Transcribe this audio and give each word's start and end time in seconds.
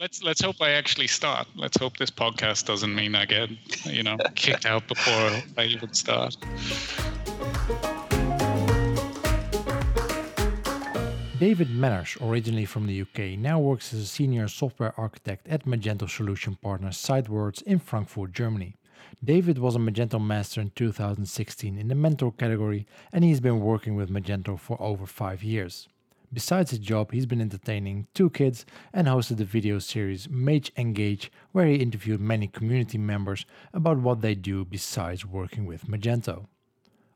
let's 0.00 0.22
let's 0.22 0.40
hope 0.40 0.56
I 0.60 0.70
actually 0.70 1.06
start. 1.06 1.46
Let's 1.54 1.76
hope 1.76 1.98
this 1.98 2.10
podcast 2.10 2.64
doesn't 2.64 2.94
mean 2.94 3.14
I 3.14 3.26
get 3.26 3.50
you 3.84 4.02
know 4.02 4.16
kicked 4.34 4.66
out 4.66 4.88
before 4.88 5.30
I 5.58 5.64
even 5.64 5.92
start. 5.92 6.36
David 11.38 11.70
Manners, 11.70 12.18
originally 12.20 12.66
from 12.66 12.86
the 12.86 13.00
UK, 13.00 13.38
now 13.38 13.58
works 13.58 13.94
as 13.94 14.00
a 14.00 14.06
senior 14.06 14.46
software 14.46 14.92
architect 14.98 15.48
at 15.48 15.64
Magento 15.64 16.08
Solution 16.08 16.56
Partners 16.56 16.98
Sitewards 16.98 17.62
in 17.62 17.78
Frankfurt, 17.78 18.32
Germany. 18.32 18.76
David 19.24 19.58
was 19.58 19.74
a 19.74 19.78
Magento 19.78 20.20
Master 20.22 20.60
in 20.60 20.70
2016 20.76 21.78
in 21.78 21.88
the 21.88 21.94
Mentor 21.94 22.32
category, 22.32 22.86
and 23.10 23.24
he's 23.24 23.40
been 23.40 23.60
working 23.60 23.94
with 23.94 24.10
Magento 24.10 24.58
for 24.58 24.80
over 24.82 25.06
five 25.06 25.42
years. 25.42 25.88
Besides 26.32 26.70
his 26.70 26.78
job, 26.78 27.10
he's 27.10 27.26
been 27.26 27.40
entertaining 27.40 28.06
two 28.14 28.30
kids 28.30 28.64
and 28.92 29.08
hosted 29.08 29.38
the 29.38 29.44
video 29.44 29.80
series 29.80 30.28
Mage 30.30 30.70
Engage, 30.76 31.32
where 31.50 31.66
he 31.66 31.74
interviewed 31.74 32.20
many 32.20 32.46
community 32.46 32.98
members 32.98 33.44
about 33.74 33.98
what 33.98 34.20
they 34.20 34.36
do 34.36 34.64
besides 34.64 35.26
working 35.26 35.66
with 35.66 35.88
Magento. 35.88 36.46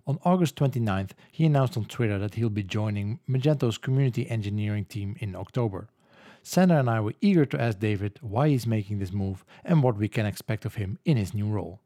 On 0.05 0.19
August 0.24 0.56
29th, 0.56 1.12
he 1.30 1.46
announced 1.46 1.77
on 1.77 1.84
Twitter 1.84 2.19
that 2.19 2.34
he'll 2.34 2.50
be 2.50 2.64
joining 2.64 3.20
Magento's 3.28 3.78
community 3.78 4.28
engineering 4.28 4.84
team 4.84 5.14
in 5.20 5.36
October. 5.36 5.86
Sandra 6.42 6.80
and 6.80 6.91
I 6.91 6.98
were 6.98 7.14
eager 7.20 7.46
to 7.46 7.60
ask 7.60 7.78
David 7.78 8.19
why 8.20 8.48
he's 8.48 8.66
making 8.66 8.98
this 8.98 9.12
move 9.12 9.44
and 9.64 9.80
what 9.80 9.96
we 9.96 10.08
can 10.08 10.27
expect 10.27 10.64
of 10.64 10.74
him 10.74 10.98
in 11.05 11.16
his 11.16 11.33
new 11.33 11.46
role. 11.46 11.80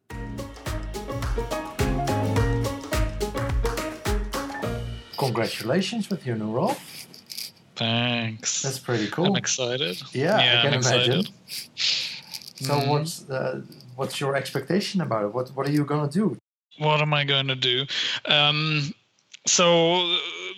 Congratulations 5.19 6.09
with 6.09 6.25
your 6.25 6.37
new 6.37 6.51
role. 6.51 6.77
Thanks. 7.79 8.63
That's 8.63 8.79
pretty 8.81 9.07
cool. 9.09 9.27
I'm 9.27 9.37
excited. 9.37 10.03
Yeah, 10.13 10.43
yeah 10.43 10.59
I 10.59 10.63
can 10.63 10.75
I'm 10.75 10.81
imagine. 10.81 11.21
excited. 11.21 11.29
So 12.61 12.75
Mhm. 12.75 12.89
what's 12.89 13.31
uh, 13.31 13.61
what's 13.95 14.21
your 14.21 14.35
expectation 14.35 15.01
about 15.01 15.25
it? 15.27 15.33
What 15.35 15.49
what 15.51 15.67
are 15.67 15.71
you 15.71 15.85
gonna 15.85 16.11
do? 16.11 16.37
what 16.79 17.01
am 17.01 17.13
I 17.13 17.25
going 17.25 17.49
to 17.49 17.57
do? 17.57 17.87
Um, 18.27 18.95
so 19.47 20.07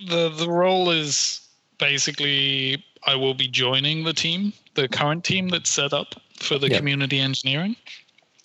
the 0.07 0.29
the 0.37 0.49
role 0.49 0.91
is 0.91 1.41
basically 1.79 2.85
I 3.07 3.15
will 3.15 3.35
be 3.35 3.49
joining 3.49 4.05
the 4.05 4.13
team, 4.13 4.53
the 4.75 4.87
current 4.89 5.25
team 5.25 5.49
that's 5.49 5.71
set 5.71 5.93
up 5.93 6.15
for 6.39 6.59
the 6.59 6.69
Yeah. 6.69 6.77
community 6.79 7.19
engineering, 7.19 7.75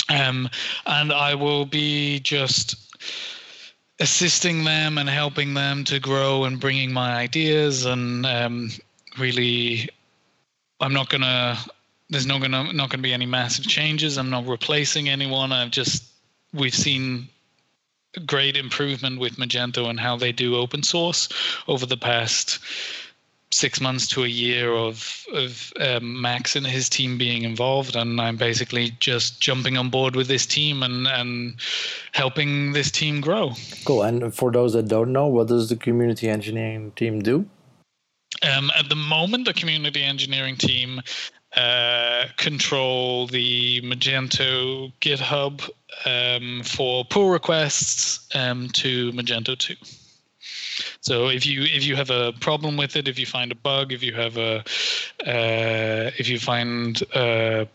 um, 0.09 0.49
and 0.85 1.11
I 1.11 1.35
will 1.35 1.65
be 1.65 2.19
just 2.21 2.75
assisting 3.99 4.63
them 4.63 4.97
and 4.97 5.09
helping 5.09 5.53
them 5.53 5.83
to 5.85 5.99
grow 5.99 6.43
and 6.43 6.59
bringing 6.59 6.91
my 6.91 7.15
ideas 7.15 7.85
and 7.85 8.25
um, 8.25 8.69
really 9.17 9.89
i'm 10.81 10.93
not 10.93 11.09
gonna 11.09 11.57
there's 12.09 12.25
not 12.25 12.41
gonna 12.41 12.71
not 12.73 12.89
gonna 12.89 13.03
be 13.03 13.13
any 13.13 13.25
massive 13.25 13.65
changes. 13.65 14.17
I'm 14.17 14.29
not 14.29 14.45
replacing 14.47 15.09
anyone. 15.09 15.51
I've 15.51 15.71
just 15.71 16.03
we've 16.53 16.75
seen 16.75 17.27
great 18.25 18.55
improvement 18.55 19.19
with 19.19 19.35
magento 19.35 19.89
and 19.89 19.99
how 19.99 20.15
they 20.15 20.31
do 20.31 20.55
open 20.55 20.83
source 20.83 21.27
over 21.67 21.85
the 21.85 21.97
past 21.97 22.59
six 23.55 23.79
months 23.79 24.07
to 24.07 24.23
a 24.23 24.27
year 24.27 24.73
of 24.73 25.25
of 25.33 25.71
um, 25.79 26.21
Max 26.21 26.55
and 26.55 26.67
his 26.67 26.89
team 26.89 27.17
being 27.17 27.43
involved, 27.43 27.95
and 27.95 28.19
I'm 28.19 28.37
basically 28.37 28.91
just 28.99 29.41
jumping 29.41 29.77
on 29.77 29.89
board 29.89 30.15
with 30.15 30.27
this 30.27 30.45
team 30.45 30.83
and 30.83 31.07
and 31.07 31.55
helping 32.11 32.73
this 32.73 32.91
team 32.91 33.21
grow. 33.21 33.53
Cool. 33.85 34.03
And 34.03 34.33
for 34.33 34.51
those 34.51 34.73
that 34.73 34.87
don't 34.87 35.11
know, 35.11 35.27
what 35.27 35.47
does 35.47 35.69
the 35.69 35.75
community 35.75 36.29
engineering 36.29 36.91
team 36.95 37.21
do? 37.21 37.45
Um, 38.43 38.69
at 38.77 38.89
the 38.89 38.95
moment, 38.95 39.45
the 39.45 39.53
community 39.53 40.03
engineering 40.03 40.57
team 40.57 41.01
uh, 41.55 42.25
control 42.37 43.27
the 43.27 43.81
Magento 43.81 44.91
GitHub 44.99 45.69
um, 46.05 46.61
for 46.63 47.05
pull 47.05 47.29
requests 47.29 48.27
um, 48.35 48.67
to 48.69 49.11
Magento 49.13 49.57
2. 49.57 49.75
So 51.01 51.29
if 51.29 51.45
you 51.45 51.63
if 51.63 51.85
you 51.85 51.95
have 51.95 52.09
a 52.09 52.33
problem 52.39 52.77
with 52.77 52.95
it, 52.95 53.07
if 53.07 53.19
you 53.19 53.25
find 53.25 53.51
a 53.51 53.55
bug, 53.55 53.91
if 53.91 54.03
you 54.03 54.13
have 54.13 54.37
a 54.37 54.59
uh, 55.25 56.11
if 56.17 56.27
you 56.27 56.39
find 56.39 57.01
uh, 57.13 57.65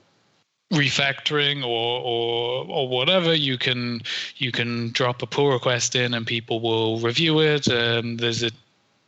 refactoring 0.72 1.62
or, 1.64 2.00
or 2.00 2.66
or 2.68 2.88
whatever, 2.88 3.34
you 3.34 3.58
can 3.58 4.02
you 4.36 4.52
can 4.52 4.90
drop 4.92 5.22
a 5.22 5.26
pull 5.26 5.50
request 5.50 5.94
in 5.94 6.14
and 6.14 6.26
people 6.26 6.60
will 6.60 6.98
review 7.00 7.40
it. 7.40 7.68
Um, 7.68 8.16
there's 8.16 8.42
a 8.42 8.50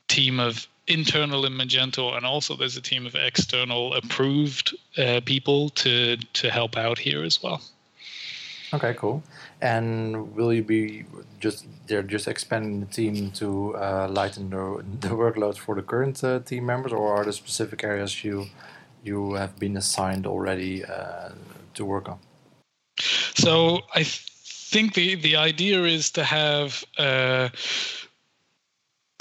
team 0.08 0.40
of 0.40 0.66
internal 0.88 1.46
in 1.46 1.52
Magento, 1.52 2.16
and 2.16 2.26
also 2.26 2.56
there's 2.56 2.76
a 2.76 2.80
team 2.80 3.06
of 3.06 3.14
external 3.14 3.94
approved 3.94 4.76
uh, 4.98 5.20
people 5.24 5.70
to 5.70 6.16
to 6.16 6.50
help 6.50 6.76
out 6.76 6.98
here 6.98 7.22
as 7.22 7.42
well. 7.42 7.62
Okay, 8.74 8.94
cool. 8.94 9.22
And 9.62 10.34
will 10.34 10.52
you 10.52 10.64
be 10.64 11.04
just 11.38 11.66
they're 11.86 12.02
just 12.02 12.26
expanding 12.26 12.80
the 12.80 12.86
team 12.86 13.30
to 13.32 13.76
uh, 13.76 14.08
lighten 14.10 14.50
the, 14.50 14.84
the 15.00 15.14
workload 15.14 15.56
for 15.56 15.76
the 15.76 15.82
current 15.82 16.22
uh, 16.24 16.40
team 16.40 16.66
members, 16.66 16.92
or 16.92 17.14
are 17.14 17.22
there 17.22 17.32
specific 17.32 17.84
areas 17.84 18.24
you 18.24 18.46
you 19.04 19.34
have 19.34 19.56
been 19.58 19.76
assigned 19.76 20.26
already 20.26 20.84
uh, 20.84 21.30
to 21.74 21.84
work 21.84 22.08
on? 22.08 22.18
So 23.34 23.80
I 23.94 24.02
th- 24.02 24.26
think 24.72 24.94
the 24.94 25.14
the 25.14 25.36
idea 25.36 25.84
is 25.84 26.10
to 26.12 26.24
have 26.24 26.84
uh, 26.98 27.48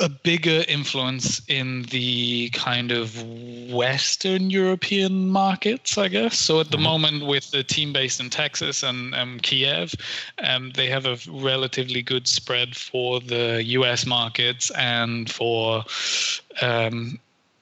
a 0.01 0.09
bigger 0.09 0.63
influence 0.67 1.41
in 1.47 1.83
the 1.83 2.49
kind 2.49 2.91
of 2.91 3.23
Western 3.71 4.49
European 4.49 5.29
markets, 5.29 5.97
I 5.97 6.07
guess. 6.07 6.37
So 6.39 6.59
at 6.59 6.71
the 6.71 6.77
Mhm. 6.77 6.83
moment, 6.83 7.25
with 7.25 7.51
the 7.51 7.63
team 7.63 7.93
based 7.93 8.19
in 8.19 8.29
Texas 8.29 8.83
and 8.83 9.13
um, 9.15 9.39
Kiev, 9.39 9.93
um, 10.43 10.71
they 10.71 10.87
have 10.87 11.05
a 11.05 11.17
relatively 11.27 12.01
good 12.01 12.27
spread 12.27 12.75
for 12.75 13.19
the 13.21 13.63
US 13.63 14.05
markets 14.05 14.71
and 14.71 15.29
for 15.31 15.85
um, 16.61 17.19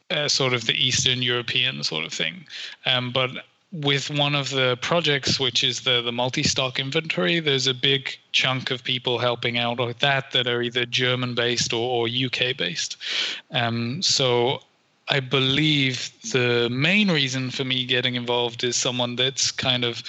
uh, 0.09 0.27
sort 0.27 0.53
of 0.53 0.65
the 0.65 0.73
Eastern 0.73 1.21
European 1.21 1.83
sort 1.83 2.05
of 2.05 2.13
thing. 2.13 2.47
Um, 2.85 3.11
but 3.11 3.31
with 3.71 4.09
one 4.09 4.33
of 4.33 4.49
the 4.49 4.77
projects, 4.81 5.39
which 5.39 5.63
is 5.63 5.81
the 5.81 6.01
the 6.01 6.11
multi-stock 6.11 6.79
inventory, 6.79 7.39
there's 7.39 7.67
a 7.67 7.73
big 7.73 8.17
chunk 8.31 8.71
of 8.71 8.83
people 8.83 9.19
helping 9.19 9.57
out 9.57 9.79
with 9.79 9.99
that 9.99 10.31
that 10.31 10.47
are 10.47 10.61
either 10.61 10.85
German 10.85 11.35
based 11.35 11.71
or, 11.73 12.07
or 12.07 12.07
UK 12.07 12.57
based. 12.57 12.97
Um, 13.51 14.01
so 14.01 14.59
I 15.09 15.19
believe 15.19 16.11
the 16.31 16.69
main 16.71 17.11
reason 17.11 17.51
for 17.51 17.63
me 17.63 17.85
getting 17.85 18.15
involved 18.15 18.63
is 18.63 18.75
someone 18.75 19.15
that's 19.15 19.51
kind 19.51 19.83
of 19.83 20.03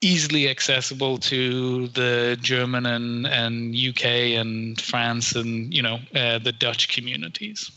easily 0.00 0.48
accessible 0.48 1.18
to 1.18 1.88
the 1.88 2.36
German 2.40 2.86
and, 2.86 3.26
and 3.26 3.74
UK 3.74 4.04
and 4.36 4.80
France 4.80 5.34
and 5.34 5.72
you 5.72 5.82
know 5.82 5.98
uh, 6.14 6.38
the 6.38 6.52
Dutch 6.52 6.88
communities. 6.88 7.70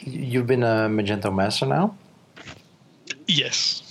You've 0.00 0.46
been 0.46 0.62
a 0.62 0.88
Magento 0.88 1.34
master 1.34 1.66
now. 1.66 1.94
Yes. 3.30 3.82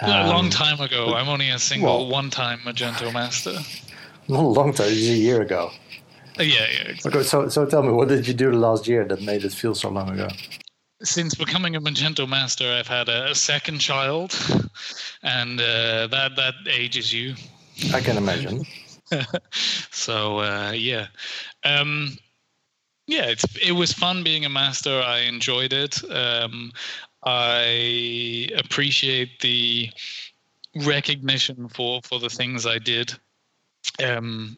a 0.00 0.26
long 0.28 0.46
Um, 0.46 0.50
time 0.50 0.80
ago. 0.80 1.14
I'm 1.14 1.28
only 1.28 1.50
a 1.50 1.58
single 1.58 1.98
well- 1.98 2.08
one-time 2.08 2.60
Magento 2.60 3.12
master. 3.12 3.58
Not 4.28 4.40
a 4.44 4.46
long 4.60 4.72
time. 4.72 4.86
It's 4.88 5.08
a 5.08 5.16
year 5.16 5.42
ago. 5.42 5.72
Uh, 6.38 6.42
yeah, 6.44 6.60
yeah. 6.72 6.88
exactly. 6.92 7.20
Okay, 7.20 7.28
so 7.28 7.48
so 7.48 7.66
tell 7.66 7.82
me, 7.82 7.90
what 7.92 8.08
did 8.08 8.26
you 8.28 8.32
do 8.34 8.50
the 8.50 8.56
last 8.56 8.86
year 8.86 9.04
that 9.04 9.20
made 9.20 9.44
it 9.44 9.52
feel 9.52 9.74
so 9.74 9.88
long 9.90 10.08
ago? 10.10 10.28
Since 11.02 11.34
becoming 11.34 11.76
a 11.76 11.80
Magento 11.80 12.26
master, 12.28 12.64
I've 12.72 12.86
had 12.88 13.08
a, 13.08 13.30
a 13.30 13.34
second 13.34 13.80
child, 13.80 14.32
and 15.22 15.60
uh, 15.60 16.06
that 16.06 16.36
that 16.36 16.54
ages 16.68 17.12
you. 17.12 17.34
I 17.92 18.00
can 18.00 18.16
imagine. 18.16 18.64
so 19.90 20.38
uh, 20.38 20.72
yeah, 20.74 21.06
um, 21.64 22.16
yeah, 23.06 23.24
it's 23.26 23.44
it 23.56 23.72
was 23.72 23.92
fun 23.92 24.22
being 24.22 24.44
a 24.44 24.48
master. 24.48 25.02
I 25.02 25.20
enjoyed 25.20 25.72
it. 25.72 26.00
Um, 26.10 26.70
I 27.22 28.48
appreciate 28.56 29.40
the 29.40 29.90
recognition 30.86 31.68
for 31.68 32.00
for 32.02 32.18
the 32.18 32.30
things 32.30 32.66
I 32.66 32.78
did. 32.78 33.12
Um, 34.02 34.56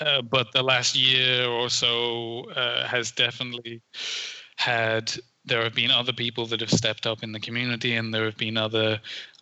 uh, 0.00 0.22
but 0.22 0.52
the 0.52 0.62
last 0.62 0.96
year 0.96 1.46
or 1.46 1.68
so 1.70 2.50
uh, 2.50 2.86
has 2.86 3.12
definitely 3.12 3.80
had. 4.56 5.12
There 5.46 5.62
have 5.62 5.74
been 5.74 5.90
other 5.90 6.14
people 6.14 6.46
that 6.46 6.60
have 6.60 6.70
stepped 6.70 7.06
up 7.06 7.22
in 7.22 7.32
the 7.32 7.40
community, 7.40 7.96
and 7.96 8.14
there 8.14 8.24
have 8.24 8.38
been 8.38 8.56
other 8.56 9.00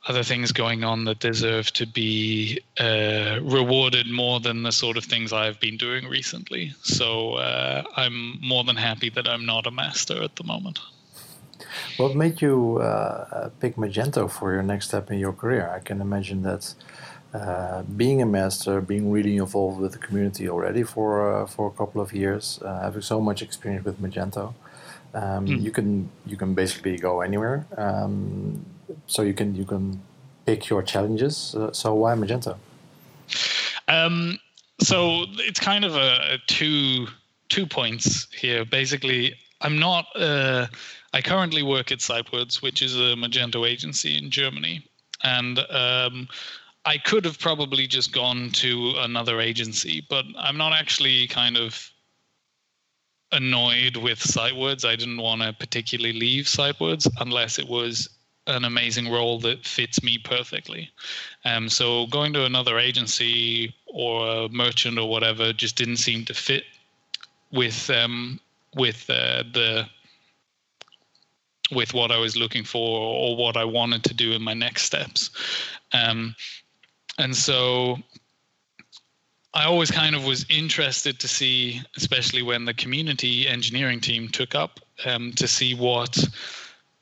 other 0.08 0.24
things 0.24 0.50
going 0.50 0.82
on 0.82 1.04
that 1.04 1.20
deserve 1.20 1.72
to 1.72 1.86
be 1.86 2.58
uh, 2.80 3.38
rewarded 3.42 4.10
more 4.10 4.40
than 4.40 4.64
the 4.64 4.72
sort 4.72 4.96
of 4.96 5.04
things 5.04 5.32
I've 5.32 5.60
been 5.60 5.76
doing 5.76 6.08
recently. 6.08 6.74
So 6.82 7.34
uh, 7.34 7.84
I'm 7.94 8.40
more 8.40 8.64
than 8.64 8.74
happy 8.74 9.10
that 9.10 9.28
I'm 9.28 9.46
not 9.46 9.66
a 9.66 9.70
master 9.70 10.20
at 10.22 10.34
the 10.34 10.44
moment. 10.44 10.80
What 11.96 12.14
made 12.14 12.40
you 12.42 12.78
uh, 12.78 13.50
pick 13.60 13.76
Magento 13.76 14.30
for 14.30 14.52
your 14.52 14.62
next 14.62 14.88
step 14.88 15.10
in 15.10 15.18
your 15.18 15.32
career? 15.32 15.70
I 15.74 15.80
can 15.80 16.00
imagine 16.00 16.42
that 16.42 16.74
uh, 17.34 17.82
being 17.96 18.20
a 18.22 18.26
master, 18.26 18.80
being 18.80 19.10
really 19.10 19.36
involved 19.36 19.80
with 19.80 19.92
the 19.92 19.98
community 19.98 20.48
already 20.48 20.82
for 20.82 21.42
uh, 21.42 21.46
for 21.46 21.68
a 21.68 21.70
couple 21.70 22.00
of 22.00 22.12
years, 22.12 22.60
uh, 22.62 22.80
having 22.82 23.02
so 23.02 23.20
much 23.20 23.42
experience 23.42 23.84
with 23.84 24.00
Magento, 24.02 24.54
um, 25.14 25.46
Mm. 25.46 25.62
you 25.62 25.70
can 25.70 26.10
you 26.26 26.36
can 26.36 26.54
basically 26.54 26.96
go 26.96 27.20
anywhere. 27.20 27.66
Um, 27.76 28.64
so 29.06 29.22
you 29.22 29.34
can 29.34 29.54
you 29.54 29.64
can 29.64 30.00
pick 30.46 30.68
your 30.68 30.82
challenges. 30.82 31.54
Uh, 31.54 31.72
so 31.72 31.94
why 31.94 32.14
Magento? 32.14 32.56
Um, 33.88 34.38
so 34.80 35.24
it's 35.38 35.60
kind 35.60 35.84
of 35.84 35.94
a, 35.96 36.34
a, 36.34 36.38
two 36.46 37.06
two 37.48 37.66
points 37.66 38.28
here. 38.38 38.64
Basically, 38.64 39.34
I'm 39.60 39.78
not. 39.78 40.06
Uh, 40.14 40.66
I 41.12 41.20
currently 41.20 41.62
work 41.62 41.92
at 41.92 42.00
Sitewards, 42.00 42.62
which 42.62 42.82
is 42.82 42.96
a 42.96 43.14
Magento 43.14 43.68
agency 43.68 44.16
in 44.16 44.30
Germany, 44.30 44.86
and 45.22 45.58
um, 45.70 46.28
I 46.84 46.98
could 46.98 47.24
have 47.24 47.38
probably 47.38 47.86
just 47.86 48.12
gone 48.12 48.50
to 48.52 48.94
another 48.98 49.40
agency, 49.40 50.04
but 50.08 50.24
I'm 50.38 50.56
not 50.56 50.72
actually 50.72 51.26
kind 51.28 51.56
of 51.56 51.90
annoyed 53.30 53.96
with 53.96 54.20
Sitewards. 54.20 54.84
I 54.84 54.96
didn't 54.96 55.20
want 55.20 55.42
to 55.42 55.52
particularly 55.52 56.18
leave 56.18 56.48
Sitewards 56.48 57.08
unless 57.20 57.58
it 57.58 57.68
was 57.68 58.08
an 58.46 58.64
amazing 58.64 59.10
role 59.10 59.38
that 59.38 59.64
fits 59.64 60.02
me 60.02 60.18
perfectly. 60.18 60.90
Um, 61.44 61.68
so 61.68 62.06
going 62.08 62.32
to 62.32 62.44
another 62.44 62.78
agency 62.78 63.74
or 63.86 64.26
a 64.26 64.48
merchant 64.48 64.98
or 64.98 65.08
whatever 65.08 65.52
just 65.52 65.76
didn't 65.76 65.98
seem 65.98 66.24
to 66.24 66.34
fit 66.34 66.64
with 67.52 67.88
um, 67.90 68.40
with 68.74 69.08
uh, 69.08 69.44
the 69.52 69.86
with 71.72 71.94
what 71.94 72.10
I 72.10 72.18
was 72.18 72.36
looking 72.36 72.64
for 72.64 73.00
or 73.00 73.36
what 73.36 73.56
I 73.56 73.64
wanted 73.64 74.04
to 74.04 74.14
do 74.14 74.32
in 74.32 74.42
my 74.42 74.54
next 74.54 74.82
steps. 74.82 75.30
Um, 75.92 76.34
and 77.18 77.34
so 77.34 77.98
I 79.54 79.64
always 79.64 79.90
kind 79.90 80.16
of 80.16 80.24
was 80.24 80.46
interested 80.48 81.18
to 81.20 81.28
see, 81.28 81.82
especially 81.96 82.42
when 82.42 82.64
the 82.64 82.74
community 82.74 83.46
engineering 83.46 84.00
team 84.00 84.28
took 84.28 84.54
up, 84.54 84.80
um, 85.04 85.32
to 85.32 85.46
see 85.46 85.74
what 85.74 86.16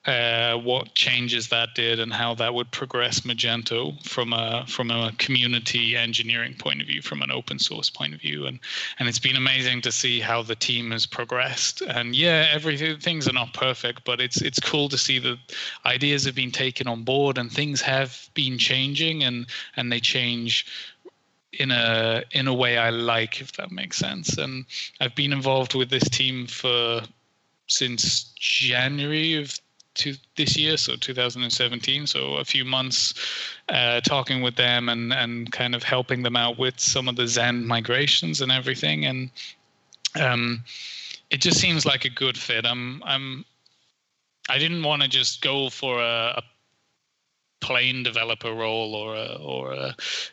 uh, 0.07 0.57
what 0.57 0.95
changes 0.95 1.49
that 1.49 1.75
did 1.75 2.01
and 2.01 2.11
how 2.13 2.35
that 2.35 2.55
would 2.55 2.71
progress 2.71 3.21
Magento 3.21 4.03
from 4.03 4.33
a 4.33 4.65
from 4.67 4.91
a 4.91 5.13
community 5.19 5.95
engineering 5.95 6.55
point 6.59 6.81
of 6.81 6.87
view, 6.87 7.03
from 7.03 7.21
an 7.21 7.31
open 7.31 7.59
source 7.59 7.91
point 7.91 8.15
of 8.15 8.21
view, 8.21 8.47
and 8.47 8.59
and 8.99 9.09
it's 9.09 9.19
been 9.19 9.37
amazing 9.37 9.83
to 9.83 9.93
see 9.93 10.19
how 10.19 10.43
the 10.43 10.55
team 10.55 10.91
has 10.93 11.05
progressed. 11.05 11.83
And 11.83 12.17
yeah, 12.17 12.49
everything 12.51 12.99
things 12.99 13.29
are 13.29 13.35
not 13.35 13.53
perfect, 13.53 14.05
but 14.05 14.23
it's 14.23 14.41
it's 14.41 14.59
cool 14.59 14.89
to 14.89 14.97
see 14.97 15.19
that 15.19 15.39
ideas 15.85 16.25
have 16.25 16.35
been 16.35 16.53
taken 16.53 16.89
on 16.89 17.03
board 17.03 17.37
and 17.37 17.53
things 17.53 17.83
have 17.83 18.31
been 18.33 18.57
changing 18.57 19.23
and 19.23 19.47
and 19.77 19.93
they 19.93 20.01
change 20.01 20.67
in 21.53 21.71
a 21.71 22.23
in 22.31 22.49
a 22.49 22.55
way 22.55 22.79
I 22.79 22.89
like, 22.89 23.43
if 23.43 23.53
that 23.53 23.71
makes 23.71 23.99
sense. 23.99 24.39
And 24.39 24.65
I've 24.99 25.15
been 25.15 25.33
involved 25.33 25.75
with 25.75 25.91
this 25.91 26.09
team 26.09 26.47
for 26.47 27.03
since 27.67 28.33
January 28.39 29.35
of 29.35 29.61
to 30.01 30.17
this 30.37 30.57
year, 30.57 30.77
so 30.77 30.97
2017. 30.97 32.07
So 32.07 32.35
a 32.35 32.45
few 32.45 32.65
months 32.65 33.15
uh, 33.69 34.01
talking 34.01 34.43
with 34.43 34.57
them 34.57 34.89
and 34.89 35.13
and 35.13 35.51
kind 35.53 35.75
of 35.75 35.83
helping 35.83 36.23
them 36.23 36.37
out 36.37 36.59
with 36.59 36.79
some 36.79 37.09
of 37.09 37.17
the 37.17 37.27
Zend 37.27 37.67
migrations 37.67 38.41
and 38.41 38.53
everything. 38.53 39.07
And 39.07 39.31
um, 40.21 40.65
it 41.31 41.41
just 41.41 41.61
seems 41.61 41.87
like 41.87 42.05
a 42.05 42.11
good 42.11 42.37
fit. 42.37 42.67
I'm 42.67 43.03
I'm 43.05 43.45
I 44.49 44.59
didn't 44.59 44.83
want 44.83 45.03
to 45.03 45.09
just 45.09 45.43
go 45.43 45.71
for 45.71 46.01
a, 46.01 46.35
a 46.39 46.43
plain 47.61 48.03
developer 48.03 48.53
role 48.53 48.95
or 48.95 49.15
a, 49.15 49.35
or 49.35 49.73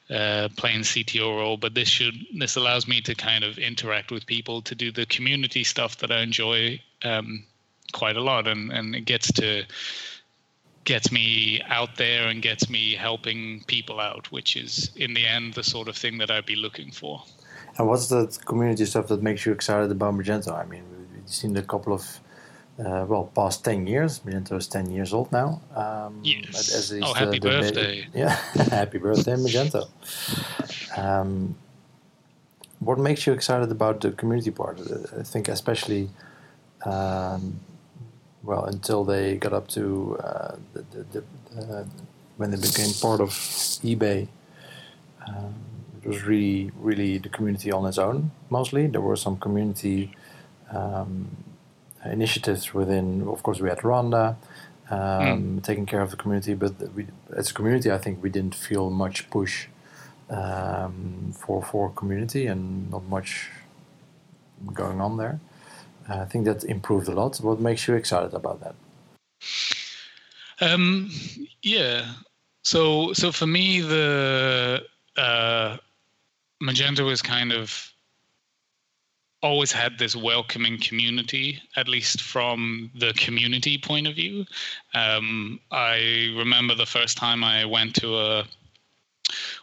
a, 0.10 0.50
plain 0.58 0.82
CTO 0.82 1.38
role, 1.38 1.58
but 1.58 1.76
this 1.76 1.88
should 1.88 2.16
this 2.34 2.56
allows 2.56 2.88
me 2.88 3.02
to 3.02 3.14
kind 3.14 3.44
of 3.44 3.58
interact 3.58 4.12
with 4.12 4.26
people 4.26 4.62
to 4.62 4.74
do 4.74 4.92
the 4.92 5.06
community 5.06 5.64
stuff 5.64 5.98
that 5.98 6.12
I 6.12 6.22
enjoy 6.22 6.82
um, 7.04 7.44
quite 7.94 8.18
a 8.18 8.22
lot, 8.22 8.48
and 8.48 8.72
and 8.72 8.96
it 8.96 9.06
gets 9.06 9.32
to 9.34 9.64
gets 10.88 11.12
me 11.12 11.62
out 11.68 11.98
there 11.98 12.30
and 12.30 12.42
gets 12.42 12.70
me 12.70 12.96
helping 12.96 13.62
people 13.68 14.00
out, 14.00 14.32
which 14.32 14.56
is 14.56 14.90
in 14.96 15.14
the 15.14 15.26
end 15.26 15.54
the 15.54 15.64
sort 15.64 15.90
of 15.90 15.98
thing 15.98 16.18
that 16.18 16.32
I'd 16.32 16.46
be 16.46 16.56
looking 16.56 16.92
for. 16.92 17.22
And 17.78 17.88
what's 17.88 18.08
the 18.08 18.26
community 18.46 18.86
stuff 18.86 19.08
that 19.08 19.22
makes 19.22 19.46
you 19.46 19.52
excited 19.52 19.92
about 19.92 20.14
Magento? 20.14 20.54
I 20.54 20.66
mean, 20.66 20.84
we've 21.14 21.30
seen 21.30 21.56
a 21.58 21.62
couple 21.62 21.94
of 21.94 22.20
uh, 22.80 23.06
well, 23.08 23.30
past 23.36 23.66
10 23.66 23.86
years. 23.86 24.20
Magento 24.20 24.54
is 24.58 24.68
10 24.68 24.92
years 24.92 25.14
old 25.14 25.32
now. 25.32 25.62
Um, 25.76 26.22
yes. 26.24 26.74
As 26.74 27.00
oh, 27.04 27.14
happy 27.14 27.40
the, 27.40 27.50
birthday. 27.50 28.08
yeah, 28.14 28.30
happy 28.70 28.98
birthday, 28.98 29.34
Magento. 29.34 29.90
Um, 30.98 31.56
what 32.80 33.00
makes 33.00 33.26
you 33.28 33.34
excited 33.34 33.72
about 33.72 34.02
the 34.02 34.12
community 34.12 34.52
part? 34.52 34.80
I 35.20 35.24
think 35.24 35.48
especially 35.50 36.10
um, 36.86 37.60
well 38.48 38.64
until 38.66 39.04
they 39.04 39.36
got 39.36 39.54
up 39.54 39.68
to 39.68 40.18
uh, 40.24 40.56
the, 40.74 40.82
the, 40.92 41.04
the, 41.14 41.22
uh, 41.62 41.86
when 42.38 42.50
they 42.52 42.58
became 42.58 42.92
part 43.02 43.20
of 43.20 43.30
eBay. 43.90 44.28
Um, 45.28 45.54
it 46.02 46.08
was 46.08 46.24
really, 46.24 46.72
really 46.80 47.18
the 47.18 47.30
community 47.30 47.70
on 47.72 47.86
its 47.86 47.98
own. 47.98 48.32
Mostly, 48.50 48.88
there 48.88 49.02
were 49.02 49.18
some 49.18 49.38
community 49.38 50.16
um, 50.72 51.44
initiatives 52.06 52.74
within. 52.74 53.28
Of 53.28 53.44
course, 53.44 53.60
we 53.60 53.68
had 53.68 53.80
Rwanda 53.80 54.38
um, 54.90 54.98
mm. 55.00 55.64
taking 55.64 55.86
care 55.86 56.02
of 56.02 56.12
the 56.12 56.18
community, 56.18 56.54
but 56.54 56.74
we, 56.94 57.08
as 57.36 57.52
a 57.52 57.54
community, 57.54 57.92
I 57.92 57.98
think 57.98 58.24
we 58.24 58.30
didn't 58.30 58.56
feel 58.56 58.90
much 58.90 59.30
push 59.30 59.68
um, 60.30 61.34
for 61.38 61.62
for 61.62 61.90
community 61.90 62.48
and 62.48 62.90
not 62.90 63.04
much 63.10 63.50
going 64.74 65.02
on 65.02 65.18
there. 65.18 65.40
I 66.10 66.26
think 66.26 66.46
that 66.46 66.64
improved 66.64 67.08
a 67.08 67.14
lot. 67.14 67.38
What 67.38 67.60
makes 67.60 67.88
you 67.88 67.96
excited 67.96 68.34
about 68.34 68.62
that? 68.62 68.76
Um, 70.62 71.12
yeah. 71.62 72.14
So 72.64 73.14
so 73.14 73.32
for 73.32 73.48
me, 73.48 73.82
the 73.82 74.84
uh, 75.18 75.78
Magento 76.62 77.12
is 77.12 77.22
kind 77.22 77.52
of 77.52 77.92
always 79.44 79.72
had 79.72 80.00
this 80.00 80.16
welcoming 80.16 80.80
community, 80.80 81.62
at 81.76 81.88
least 81.88 82.22
from 82.22 82.90
the 82.96 83.14
community 83.14 83.78
point 83.78 84.08
of 84.08 84.16
view. 84.16 84.46
Um, 84.94 85.60
I 85.72 86.34
remember 86.36 86.74
the 86.74 86.86
first 86.86 87.18
time 87.18 87.44
I 87.44 87.64
went 87.64 87.94
to 87.96 88.18
a 88.18 88.46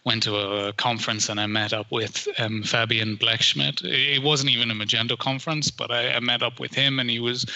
went 0.05 0.23
to 0.23 0.37
a 0.37 0.73
conference 0.75 1.29
and 1.29 1.41
I 1.41 1.47
met 1.47 1.73
up 1.73 1.91
with 1.91 2.29
um, 2.39 2.63
Fabian 2.63 3.17
Blechschmidt. 3.17 3.83
It 3.85 4.23
wasn't 4.23 4.51
even 4.51 4.71
a 4.71 4.75
Magento 4.75 5.17
conference, 5.19 5.71
but 5.71 5.91
I, 5.91 6.13
I, 6.13 6.21
met 6.21 6.43
up 6.43 6.61
with 6.61 6.75
him, 6.75 7.01
and 7.01 7.09
he 7.09 7.21
was. 7.21 7.47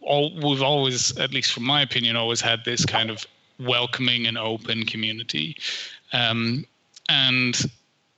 All, 0.00 0.32
we've 0.34 0.62
always, 0.62 1.16
at 1.18 1.32
least 1.32 1.52
from 1.52 1.64
my 1.64 1.82
opinion, 1.82 2.16
always 2.16 2.40
had 2.40 2.64
this 2.64 2.84
kind 2.84 3.10
of 3.10 3.26
welcoming 3.58 4.26
and 4.26 4.38
open 4.38 4.84
community, 4.84 5.56
um, 6.12 6.64
and 7.08 7.60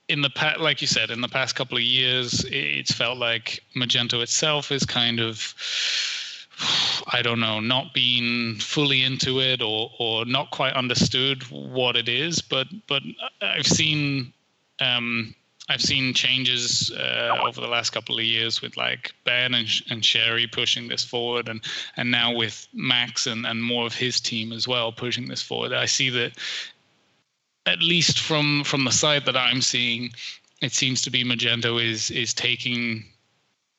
in 0.09 0.23
the 0.23 0.31
past, 0.31 0.61
like 0.61 0.81
you 0.81 0.87
said, 0.87 1.11
in 1.11 1.21
the 1.21 1.29
past 1.29 1.55
couple 1.55 1.77
of 1.77 1.85
years, 1.85 2.45
it's 2.51 2.93
felt 2.93 3.17
like 3.17 3.63
Magento 3.77 4.23
itself 4.23 4.73
is 4.73 4.85
kind 4.85 5.21
of 5.21 5.55
I 7.13 7.23
don't 7.23 7.41
know, 7.41 7.61
not 7.61 7.95
being 7.95 8.57
fully 8.57 9.03
into 9.03 9.41
it 9.41 9.63
or 9.63 9.91
or 9.99 10.25
not 10.25 10.51
quite 10.51 10.75
understood 10.75 11.43
what 11.51 11.97
it 11.97 12.09
is. 12.09 12.41
But 12.41 12.69
but 12.87 13.03
I've 13.41 13.67
seen 13.67 14.33
um, 14.81 15.35
I've 15.69 15.83
seen 15.83 16.15
changes 16.15 16.91
uh, 16.91 17.39
over 17.47 17.61
the 17.61 17.69
last 17.69 17.91
couple 17.91 18.19
of 18.19 18.25
years 18.25 18.61
with 18.61 18.77
like 18.77 19.13
Ben 19.25 19.55
and, 19.55 19.69
and 19.89 20.05
Sherry 20.05 20.47
pushing 20.47 20.89
this 20.89 21.05
forward, 21.05 21.49
and 21.49 21.63
and 21.97 22.11
now 22.11 22.35
with 22.35 22.67
Max 22.73 23.27
and, 23.27 23.47
and 23.47 23.63
more 23.63 23.87
of 23.87 23.95
his 23.95 24.21
team 24.21 24.53
as 24.53 24.67
well 24.67 24.91
pushing 24.93 25.29
this 25.29 25.43
forward. 25.43 25.73
I 25.73 25.87
see 25.87 26.11
that 26.11 26.33
at 27.67 27.81
least 27.81 28.19
from 28.19 28.65
from 28.65 28.85
the 28.85 28.91
side 28.91 29.25
that 29.27 29.37
I'm 29.37 29.61
seeing, 29.61 30.13
it 30.61 30.73
seems 30.73 31.03
to 31.03 31.11
be 31.11 31.25
Magento 31.25 31.83
is 31.83 32.11
is 32.11 32.35
taking 32.35 33.05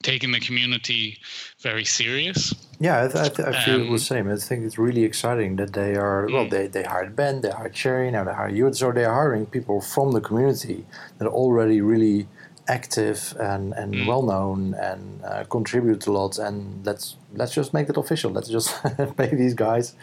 taking 0.02 0.32
the 0.32 0.40
community 0.40 1.18
very 1.60 1.86
serious. 1.86 2.54
Yeah, 2.82 2.98
I, 3.14 3.20
I, 3.20 3.50
I 3.50 3.64
feel 3.64 3.82
um, 3.82 3.92
the 3.92 4.00
same. 4.00 4.28
I 4.28 4.38
think 4.38 4.66
it's 4.66 4.80
really 4.80 5.04
exciting 5.04 5.58
that 5.58 5.74
they 5.74 5.96
are. 5.96 6.26
Well, 6.26 6.48
mm. 6.48 6.50
they, 6.50 6.66
they 6.66 6.82
hired 6.82 7.16
Ben, 7.16 7.42
they 7.42 7.52
hired 7.52 7.78
Sherry, 7.78 8.10
now 8.10 8.24
they 8.24 8.34
hire 8.34 8.50
you. 8.50 8.74
So 8.74 8.92
they 8.92 9.06
are 9.06 9.14
hiring 9.14 9.46
people 9.46 9.82
from 9.82 10.14
the 10.14 10.20
community 10.20 10.88
that 11.20 11.28
are 11.28 11.32
already 11.32 11.80
really 11.80 12.28
active 12.68 13.36
and, 13.40 13.74
and 13.74 13.94
mm. 13.94 14.08
well 14.08 14.24
known 14.24 14.74
and 14.74 15.24
uh, 15.24 15.44
contribute 15.44 16.08
a 16.08 16.12
lot. 16.12 16.40
And 16.40 16.84
let's 16.84 17.18
let's 17.36 17.54
just 17.54 17.72
make 17.72 17.88
it 17.88 17.98
official. 17.98 18.32
Let's 18.32 18.50
just 18.50 18.74
pay 19.18 19.30
these 19.36 19.54
guys 19.54 19.94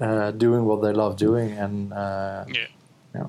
uh, 0.00 0.30
doing 0.30 0.64
what 0.64 0.80
they 0.80 0.92
love 0.92 1.18
doing. 1.18 1.52
And 1.52 1.92
uh, 1.92 2.46
yeah, 2.48 2.66
yeah, 3.14 3.26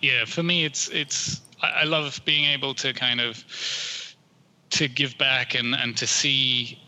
yeah. 0.00 0.24
For 0.24 0.44
me, 0.44 0.64
it's 0.64 0.88
it's 0.90 1.40
I 1.60 1.82
love 1.82 2.20
being 2.24 2.44
able 2.44 2.74
to 2.74 2.92
kind 2.92 3.20
of 3.20 3.44
to 4.70 4.86
give 4.86 5.18
back 5.18 5.54
and, 5.56 5.74
and 5.74 5.96
to 5.96 6.06
see 6.06 6.78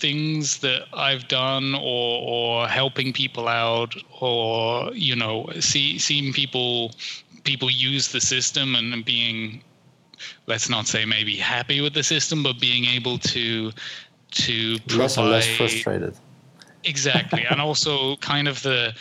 things 0.00 0.58
that 0.58 0.82
I've 0.92 1.28
done 1.28 1.74
or 1.74 2.22
or 2.34 2.68
helping 2.68 3.12
people 3.12 3.48
out 3.48 3.94
or 4.20 4.92
you 4.94 5.14
know 5.14 5.50
see 5.60 5.98
seeing 5.98 6.32
people 6.32 6.92
people 7.44 7.70
use 7.70 8.12
the 8.12 8.20
system 8.20 8.74
and 8.74 9.04
being 9.04 9.62
let's 10.46 10.68
not 10.68 10.86
say 10.86 11.04
maybe 11.04 11.36
happy 11.36 11.80
with 11.80 11.94
the 11.94 12.02
system 12.02 12.42
but 12.42 12.58
being 12.60 12.84
able 12.84 13.18
to 13.18 13.72
to 14.30 14.78
provide 14.86 15.02
less 15.02 15.16
and 15.16 15.30
less 15.30 15.56
frustrated. 15.56 16.14
Exactly. 16.84 17.44
And 17.48 17.60
also 17.60 18.16
kind 18.16 18.48
of 18.48 18.62
the 18.62 18.94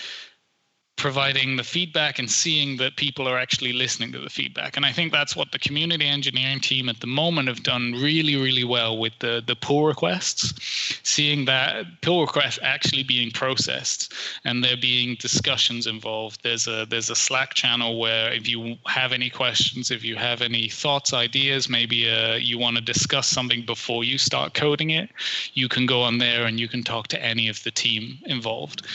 providing 0.99 1.55
the 1.55 1.63
feedback 1.63 2.19
and 2.19 2.29
seeing 2.29 2.75
that 2.75 2.97
people 2.97 3.25
are 3.25 3.39
actually 3.39 3.71
listening 3.71 4.11
to 4.11 4.19
the 4.19 4.29
feedback. 4.29 4.75
And 4.75 4.85
I 4.85 4.91
think 4.91 5.13
that's 5.13 5.33
what 5.33 5.51
the 5.53 5.57
community 5.57 6.05
engineering 6.05 6.59
team 6.59 6.89
at 6.89 6.99
the 6.99 7.07
moment 7.07 7.47
have 7.47 7.63
done 7.63 7.93
really, 7.93 8.35
really 8.35 8.65
well 8.65 8.97
with 8.97 9.13
the, 9.19 9.41
the 9.47 9.55
pull 9.55 9.85
requests, 9.85 10.99
seeing 11.03 11.45
that 11.45 11.85
pull 12.01 12.21
requests 12.21 12.59
actually 12.61 13.03
being 13.03 13.31
processed 13.31 14.13
and 14.43 14.61
there 14.61 14.75
being 14.75 15.15
discussions 15.19 15.87
involved. 15.87 16.43
There's 16.43 16.67
a 16.67 16.85
there's 16.85 17.09
a 17.09 17.15
Slack 17.15 17.53
channel 17.53 17.97
where 17.97 18.33
if 18.33 18.47
you 18.49 18.75
have 18.85 19.13
any 19.13 19.29
questions, 19.29 19.91
if 19.91 20.03
you 20.03 20.17
have 20.17 20.41
any 20.41 20.67
thoughts, 20.67 21.13
ideas, 21.13 21.69
maybe 21.69 22.09
uh, 22.09 22.35
you 22.35 22.59
want 22.59 22.75
to 22.75 22.81
discuss 22.81 23.27
something 23.27 23.65
before 23.65 24.03
you 24.03 24.17
start 24.17 24.53
coding 24.53 24.89
it, 24.89 25.09
you 25.53 25.69
can 25.69 25.85
go 25.85 26.01
on 26.01 26.17
there 26.17 26.45
and 26.45 26.59
you 26.59 26.67
can 26.67 26.83
talk 26.83 27.07
to 27.07 27.23
any 27.23 27.47
of 27.47 27.63
the 27.63 27.71
team 27.71 28.19
involved. 28.25 28.85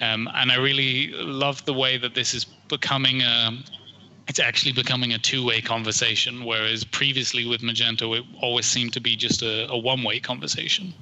Um, 0.00 0.28
and 0.34 0.50
I 0.50 0.56
really 0.56 1.08
love 1.12 1.64
the 1.64 1.72
way 1.72 1.98
that 1.98 2.14
this 2.14 2.34
is 2.34 2.44
becoming 2.44 3.22
a, 3.22 3.50
it's 4.28 4.40
actually 4.40 4.72
becoming 4.72 5.12
a 5.12 5.18
two-way 5.18 5.60
conversation, 5.60 6.44
whereas 6.44 6.84
previously 6.84 7.46
with 7.46 7.60
Magento 7.60 8.18
it 8.18 8.24
always 8.42 8.66
seemed 8.66 8.92
to 8.94 9.00
be 9.00 9.16
just 9.16 9.42
a, 9.42 9.68
a 9.70 9.78
one-way 9.78 10.20
conversation. 10.20 10.92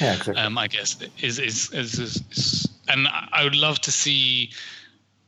Yeah, 0.00 0.12
exactly. 0.14 0.36
Um, 0.36 0.58
I 0.58 0.68
guess 0.68 0.96
is 1.20 1.38
is, 1.38 1.72
is 1.72 1.98
is, 1.98 2.22
is 2.30 2.68
and 2.88 3.08
I 3.08 3.42
would 3.42 3.56
love 3.56 3.80
to 3.80 3.90
see. 3.90 4.50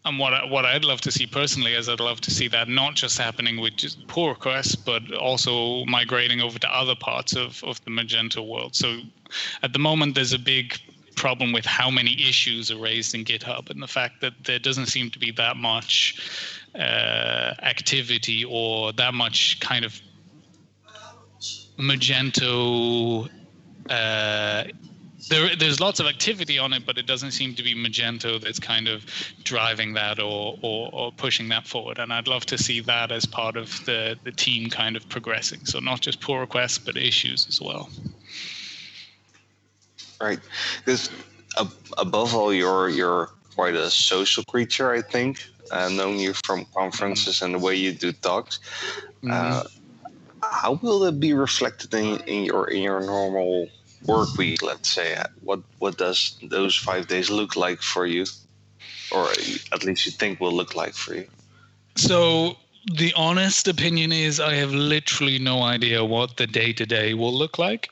And 0.06 0.18
what 0.18 0.34
I, 0.34 0.44
what 0.44 0.66
I'd 0.66 0.84
love 0.84 1.00
to 1.00 1.10
see 1.10 1.26
personally 1.26 1.72
is 1.72 1.88
I'd 1.88 1.98
love 1.98 2.20
to 2.20 2.30
see 2.30 2.46
that 2.48 2.68
not 2.68 2.94
just 2.94 3.16
happening 3.16 3.58
with 3.58 3.76
just 3.76 4.06
pull 4.06 4.28
requests, 4.28 4.76
but 4.76 5.14
also 5.14 5.86
migrating 5.86 6.42
over 6.42 6.58
to 6.58 6.68
other 6.68 6.94
parts 6.94 7.34
of, 7.34 7.64
of 7.64 7.82
the 7.86 7.90
Magento 7.90 8.46
world. 8.46 8.74
So 8.76 8.98
at 9.62 9.72
the 9.72 9.78
moment, 9.78 10.14
there's 10.14 10.34
a 10.34 10.38
big 10.38 10.78
problem 11.14 11.52
with 11.52 11.64
how 11.64 11.90
many 11.90 12.12
issues 12.28 12.70
are 12.70 12.78
raised 12.78 13.14
in 13.14 13.24
GitHub 13.24 13.70
and 13.70 13.82
the 13.82 13.88
fact 13.88 14.20
that 14.20 14.32
there 14.44 14.58
doesn't 14.58 14.86
seem 14.86 15.10
to 15.10 15.18
be 15.18 15.30
that 15.32 15.56
much 15.56 16.20
uh, 16.74 17.54
activity 17.62 18.44
or 18.44 18.92
that 18.92 19.14
much 19.14 19.60
kind 19.60 19.84
of 19.84 20.00
Magento. 21.78 23.28
Uh, 23.90 24.64
there, 25.28 25.56
there's 25.56 25.80
lots 25.80 26.00
of 26.00 26.06
activity 26.06 26.58
on 26.58 26.72
it, 26.72 26.84
but 26.84 26.98
it 26.98 27.06
doesn't 27.06 27.30
seem 27.30 27.54
to 27.54 27.62
be 27.62 27.74
Magento 27.74 28.40
that's 28.40 28.60
kind 28.60 28.88
of 28.88 29.06
driving 29.42 29.94
that 29.94 30.20
or, 30.20 30.58
or, 30.62 30.90
or, 30.92 31.12
pushing 31.12 31.48
that 31.48 31.66
forward. 31.66 31.98
And 31.98 32.12
I'd 32.12 32.28
love 32.28 32.44
to 32.46 32.58
see 32.58 32.80
that 32.80 33.10
as 33.10 33.24
part 33.24 33.56
of 33.56 33.84
the, 33.86 34.18
the 34.24 34.32
team 34.32 34.68
kind 34.68 34.96
of 34.96 35.08
progressing. 35.08 35.64
So 35.64 35.80
not 35.80 36.00
just 36.00 36.20
pull 36.20 36.38
requests, 36.38 36.78
but 36.78 36.96
issues 36.96 37.46
as 37.48 37.60
well 37.60 37.88
right? 40.24 40.40
Because 40.78 41.10
uh, 41.56 41.66
above 41.98 42.34
all, 42.34 42.52
you're 42.52 42.88
you're 42.88 43.30
quite 43.54 43.74
a 43.74 43.90
social 43.90 44.44
creature, 44.44 44.90
I 44.90 45.02
think. 45.02 45.44
Uh, 45.70 45.88
knowing 45.88 46.18
you 46.18 46.34
from 46.44 46.66
conferences 46.74 47.40
and 47.40 47.54
the 47.54 47.58
way 47.58 47.74
you 47.74 47.90
do 47.90 48.12
talks, 48.12 48.60
mm-hmm. 49.22 49.30
uh, 49.32 49.62
how 50.42 50.74
will 50.82 50.98
that 51.00 51.18
be 51.18 51.32
reflected 51.32 51.94
in, 51.94 52.20
in 52.26 52.44
your 52.44 52.68
in 52.68 52.82
your 52.82 53.00
normal 53.00 53.68
work 54.04 54.28
week? 54.36 54.62
Let's 54.62 54.90
say, 54.90 55.16
what 55.40 55.60
what 55.78 55.96
does 55.96 56.36
those 56.42 56.76
five 56.76 57.08
days 57.08 57.30
look 57.30 57.56
like 57.56 57.80
for 57.80 58.04
you, 58.04 58.26
or 59.10 59.30
at 59.72 59.84
least 59.84 60.04
you 60.04 60.12
think 60.12 60.38
will 60.38 60.52
look 60.52 60.74
like 60.74 60.92
for 60.92 61.14
you? 61.14 61.26
So 61.96 62.56
the 62.92 63.14
honest 63.16 63.66
opinion 63.66 64.12
is 64.12 64.40
I 64.40 64.54
have 64.54 64.72
literally 64.72 65.38
no 65.38 65.62
idea 65.62 66.04
what 66.04 66.36
the 66.36 66.46
day 66.46 66.74
to 66.74 66.84
day 66.84 67.14
will 67.14 67.32
look 67.32 67.58
like 67.58 67.88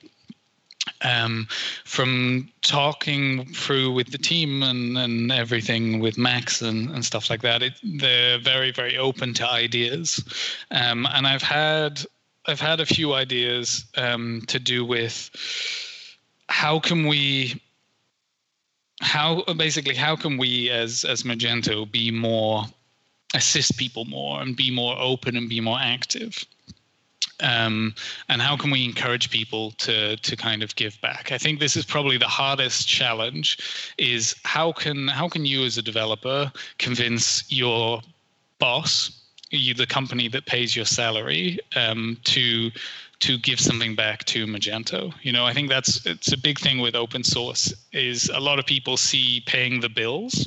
um, 1.05 1.49
from 1.85 2.51
talking 2.63 3.47
through 3.53 3.93
with 3.93 4.13
the 4.13 4.19
team 4.19 4.63
and, 4.63 4.97
and 4.97 5.33
everything 5.33 6.01
with 6.01 6.19
Max 6.19 6.63
and, 6.63 6.91
and 6.91 7.05
stuff 7.05 7.31
like 7.31 7.43
that, 7.43 7.63
it, 7.63 7.75
they're 7.83 8.39
very 8.39 8.73
very 8.73 8.97
open 8.97 9.35
to 9.35 9.49
ideas, 9.49 10.23
um, 10.71 11.07
and 11.13 11.27
I've 11.27 11.43
had 11.43 12.05
I've 12.47 12.61
had 12.61 12.81
a 12.81 12.87
few 12.87 13.15
ideas 13.15 13.85
um, 13.97 14.43
to 14.49 14.59
do 14.59 14.85
with 14.85 15.31
how 16.49 16.79
can 16.79 17.07
we 17.07 17.61
how 19.01 19.43
basically 19.57 19.95
how 19.95 20.17
can 20.17 20.39
we 20.39 20.71
as 20.71 21.05
as 21.05 21.23
Magento 21.23 21.91
be 21.91 22.11
more 22.11 22.65
assist 23.35 23.77
people 23.77 24.05
more 24.05 24.43
and 24.43 24.57
be 24.57 24.71
more 24.71 24.97
open 24.99 25.37
and 25.37 25.49
be 25.49 25.61
more 25.61 25.79
active 25.81 26.45
um, 27.43 27.95
and 28.29 28.41
how 28.41 28.57
can 28.57 28.71
we 28.71 28.85
encourage 28.85 29.31
people 29.31 29.73
to 29.73 30.17
to 30.17 30.37
kind 30.37 30.63
of 30.63 30.75
give 30.77 31.01
back? 31.01 31.33
I 31.33 31.39
think 31.39 31.61
this 31.61 31.77
is 31.77 31.85
probably 31.85 32.17
the 32.17 32.29
hardest 32.29 32.89
challenge. 32.89 33.93
Is 33.99 34.35
how 34.45 34.73
can 34.73 35.09
how 35.09 35.29
can 35.29 35.45
you 35.45 35.65
as 35.65 35.77
a 35.79 35.83
developer 35.83 36.53
convince 36.79 37.45
your 37.51 38.01
boss, 38.59 39.11
you 39.51 39.75
the 39.75 39.87
company 39.87 40.29
that 40.29 40.47
pays 40.47 40.75
your 40.77 40.87
salary, 40.87 41.59
um, 41.77 42.17
to 42.25 42.71
to 43.21 43.39
give 43.39 43.61
something 43.61 43.95
back 43.95 44.25
to 44.25 44.47
Magento. 44.47 45.13
You 45.23 45.33
know, 45.33 45.45
I 45.45 45.53
think 45.53 45.69
that's 45.69 46.05
it's 46.07 46.33
a 46.33 46.39
big 46.39 46.59
thing 46.59 46.79
with 46.79 46.95
open 46.95 47.25
source. 47.25 47.73
Is 47.93 48.29
a 48.29 48.41
lot 48.41 48.59
of 48.59 48.67
people 48.67 48.97
see 48.97 49.43
paying 49.47 49.81
the 49.81 49.89
bills 49.89 50.47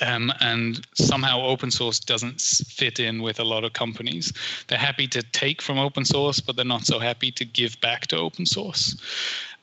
um, 0.00 0.32
and 0.40 0.86
somehow 0.94 1.42
open 1.42 1.70
source 1.70 1.98
doesn't 1.98 2.40
fit 2.40 2.98
in 2.98 3.22
with 3.22 3.40
a 3.40 3.44
lot 3.44 3.64
of 3.64 3.72
companies. 3.72 4.32
They're 4.68 4.78
happy 4.78 5.06
to 5.08 5.22
take 5.22 5.60
from 5.60 5.78
open 5.78 6.04
source, 6.04 6.40
but 6.40 6.56
they're 6.56 6.64
not 6.64 6.84
so 6.84 6.98
happy 6.98 7.30
to 7.32 7.44
give 7.44 7.80
back 7.80 8.06
to 8.08 8.16
open 8.16 8.46
source. 8.46 8.96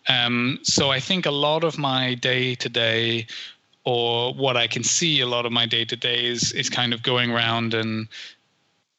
Um, 0.07 0.59
so 0.63 0.89
I 0.89 0.99
think 0.99 1.25
a 1.25 1.31
lot 1.31 1.63
of 1.63 1.77
my 1.77 2.15
day 2.15 2.55
to 2.55 2.69
day, 2.69 3.27
or 3.83 4.33
what 4.33 4.57
I 4.57 4.67
can 4.67 4.83
see 4.83 5.21
a 5.21 5.27
lot 5.27 5.45
of 5.45 5.51
my 5.51 5.65
day 5.65 5.85
to 5.85 5.95
day 5.95 6.25
is 6.25 6.51
is 6.53 6.69
kind 6.69 6.93
of 6.93 7.03
going 7.03 7.31
around 7.31 7.73
and 7.73 8.07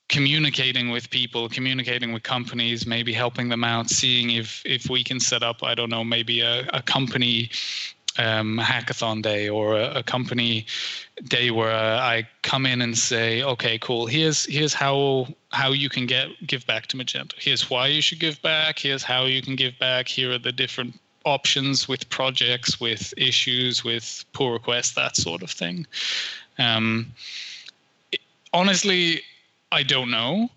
communicating 0.08 0.90
with 0.90 1.08
people, 1.10 1.48
communicating 1.48 2.12
with 2.12 2.24
companies, 2.24 2.84
maybe 2.84 3.12
helping 3.12 3.48
them 3.48 3.64
out, 3.64 3.88
seeing 3.88 4.30
if 4.30 4.62
if 4.64 4.90
we 4.90 5.04
can 5.04 5.20
set 5.20 5.42
up, 5.42 5.62
I 5.62 5.74
don't 5.74 5.90
know, 5.90 6.04
maybe 6.04 6.40
a, 6.40 6.66
a 6.72 6.82
company 6.82 7.50
um, 8.20 8.58
hackathon 8.58 9.22
day 9.22 9.48
or 9.48 9.78
a, 9.78 9.98
a, 9.98 10.02
company 10.02 10.66
day 11.24 11.50
where 11.50 11.74
I 11.74 12.28
come 12.42 12.66
in 12.66 12.82
and 12.82 12.96
say, 12.96 13.42
okay, 13.42 13.78
cool. 13.78 14.06
Here's 14.06 14.44
here's 14.44 14.74
how 14.74 15.28
how 15.52 15.72
you 15.72 15.88
can 15.88 16.06
get 16.06 16.28
give 16.46 16.66
back 16.66 16.86
to 16.88 16.96
Magento. 16.96 17.32
Here's 17.38 17.70
why 17.70 17.86
you 17.86 18.02
should 18.02 18.20
give 18.20 18.40
back. 18.42 18.78
Here's 18.78 19.02
how 19.02 19.24
you 19.24 19.40
can 19.40 19.56
give 19.56 19.78
back. 19.78 20.08
Here 20.08 20.32
are 20.32 20.38
the 20.38 20.52
different 20.52 21.00
options 21.24 21.88
with 21.88 22.08
projects, 22.10 22.80
with 22.80 23.14
issues, 23.16 23.84
with 23.84 24.24
pull 24.32 24.52
requests, 24.52 24.94
that 24.94 25.16
sort 25.16 25.42
of 25.42 25.50
thing. 25.50 25.86
Um, 26.58 27.12
honestly, 28.52 29.22
I 29.72 29.82
don't 29.82 30.10
know 30.10 30.50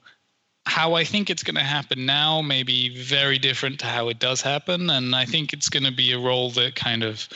how 0.65 0.93
I 0.93 1.03
think 1.03 1.29
it's 1.29 1.43
going 1.43 1.55
to 1.55 1.61
happen 1.61 2.05
now 2.05 2.41
may 2.41 2.63
be 2.63 2.97
very 3.03 3.37
different 3.37 3.79
to 3.79 3.85
how 3.85 4.09
it 4.09 4.19
does 4.19 4.41
happen. 4.41 4.89
And 4.89 5.15
I 5.15 5.25
think 5.25 5.53
it's 5.53 5.69
going 5.69 5.83
to 5.83 5.91
be 5.91 6.13
a 6.13 6.19
role 6.19 6.51
that 6.51 6.75
kind 6.75 7.03
of 7.03 7.27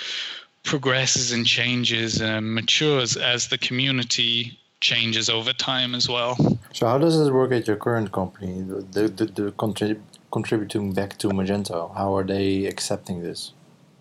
progresses 0.64 1.32
and 1.32 1.46
changes 1.46 2.22
and 2.22 2.54
matures 2.54 3.18
as 3.18 3.48
the 3.48 3.58
community 3.58 4.58
changes 4.80 5.30
over 5.30 5.54
time 5.54 5.96
as 5.96 6.08
well. 6.08 6.36
So, 6.74 6.88
how 6.88 6.98
does 6.98 7.18
this 7.18 7.30
work 7.30 7.52
at 7.52 7.68
your 7.68 7.78
current 7.78 8.12
company? 8.12 8.62
The, 8.62 9.08
the, 9.08 9.26
the 9.26 9.52
contrib- 9.54 10.02
contributing 10.32 10.94
back 10.94 11.18
to 11.20 11.30
Magento, 11.30 11.96
how 11.96 12.16
are 12.16 12.24
they 12.24 12.66
accepting 12.66 13.24
this? 13.24 13.54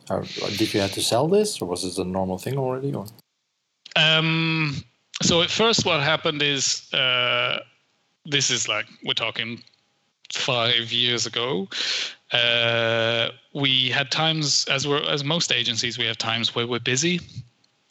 How, 0.08 0.20
did 0.20 0.72
you 0.72 0.80
have 0.80 0.92
to 0.92 1.02
sell 1.02 1.26
this, 1.26 1.60
or 1.60 1.68
was 1.68 1.82
this 1.82 1.98
a 1.98 2.04
normal 2.04 2.38
thing 2.38 2.58
already? 2.58 2.92
Or? 2.94 3.06
Um, 3.96 4.76
so, 5.22 5.42
at 5.42 5.50
first, 5.50 5.84
what 5.84 6.00
happened 6.00 6.42
is. 6.42 6.92
Uh, 6.92 7.58
this 8.26 8.50
is 8.50 8.68
like 8.68 8.86
we're 9.04 9.14
talking 9.14 9.62
five 10.32 10.92
years 10.92 11.26
ago. 11.26 11.68
Uh, 12.32 13.30
we 13.54 13.88
had 13.88 14.10
times, 14.10 14.66
as 14.68 14.86
we're 14.86 15.02
as 15.02 15.24
most 15.24 15.52
agencies, 15.52 15.98
we 15.98 16.04
have 16.04 16.18
times 16.18 16.54
where 16.54 16.66
we're 16.66 16.80
busy, 16.80 17.20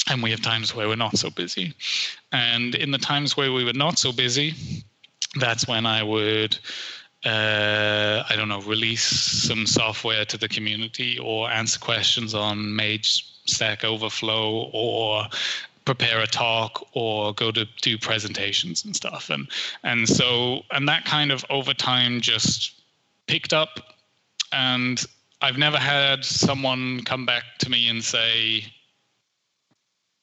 and 0.09 0.21
we 0.21 0.29
have 0.29 0.41
times 0.41 0.75
where 0.75 0.87
we're 0.87 0.95
not 0.95 1.17
so 1.17 1.29
busy. 1.29 1.73
And 2.31 2.75
in 2.75 2.91
the 2.91 2.97
times 2.97 3.37
where 3.37 3.51
we 3.51 3.63
were 3.63 3.73
not 3.73 3.97
so 3.97 4.11
busy, 4.11 4.53
that's 5.39 5.67
when 5.67 5.85
I 5.85 6.03
would. 6.03 6.57
Uh, 7.25 8.23
I 8.29 8.35
don't 8.35 8.49
know, 8.49 8.61
release 8.61 9.01
some 9.01 9.65
software 9.65 10.25
to 10.25 10.37
the 10.37 10.47
community 10.47 11.17
or 11.17 11.49
answer 11.49 11.79
questions 11.79 12.35
on 12.35 12.75
Mage 12.75 13.25
Stack 13.47 13.83
Overflow 13.83 14.69
or 14.71 15.23
prepare 15.85 16.19
a 16.19 16.27
talk 16.27 16.87
or 16.93 17.33
go 17.33 17.51
to 17.51 17.65
do 17.81 17.97
presentations 17.97 18.83
and 18.83 18.95
stuff 18.95 19.29
and 19.29 19.47
and 19.83 20.09
so 20.09 20.61
and 20.71 20.87
that 20.87 21.05
kind 21.05 21.31
of 21.31 21.45
over 21.49 21.73
time 21.73 22.19
just 22.21 22.81
picked 23.27 23.53
up 23.53 23.79
and 24.51 25.05
I've 25.41 25.57
never 25.57 25.77
had 25.77 26.25
someone 26.25 27.03
come 27.03 27.25
back 27.25 27.43
to 27.59 27.69
me 27.69 27.87
and 27.87 28.03
say 28.03 28.65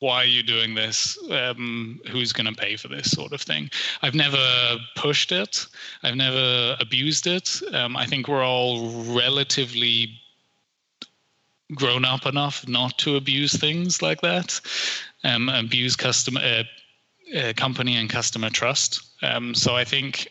why 0.02 0.16
are 0.16 0.24
you 0.24 0.42
doing 0.42 0.74
this? 0.74 1.16
Um, 1.30 2.00
who's 2.10 2.32
going 2.32 2.52
to 2.52 2.60
pay 2.60 2.74
for 2.74 2.88
this 2.88 3.12
sort 3.12 3.32
of 3.32 3.40
thing? 3.40 3.70
I've 4.02 4.16
never 4.16 4.76
pushed 4.96 5.30
it. 5.30 5.64
I've 6.02 6.16
never 6.16 6.76
abused 6.80 7.28
it. 7.28 7.62
Um, 7.72 7.96
I 7.96 8.04
think 8.04 8.26
we're 8.26 8.44
all 8.44 8.90
relatively 9.14 10.10
grown 11.76 12.04
up 12.04 12.26
enough 12.26 12.66
not 12.66 12.98
to 12.98 13.14
abuse 13.14 13.52
things 13.54 14.02
like 14.02 14.20
that, 14.22 14.60
um, 15.24 15.48
abuse 15.48 15.96
customer, 15.96 16.40
uh, 16.40 17.38
uh, 17.38 17.52
company 17.54 17.96
and 17.96 18.10
customer 18.10 18.50
trust. 18.50 19.02
Um, 19.22 19.54
so 19.54 19.74
I 19.74 19.84
think, 19.84 20.28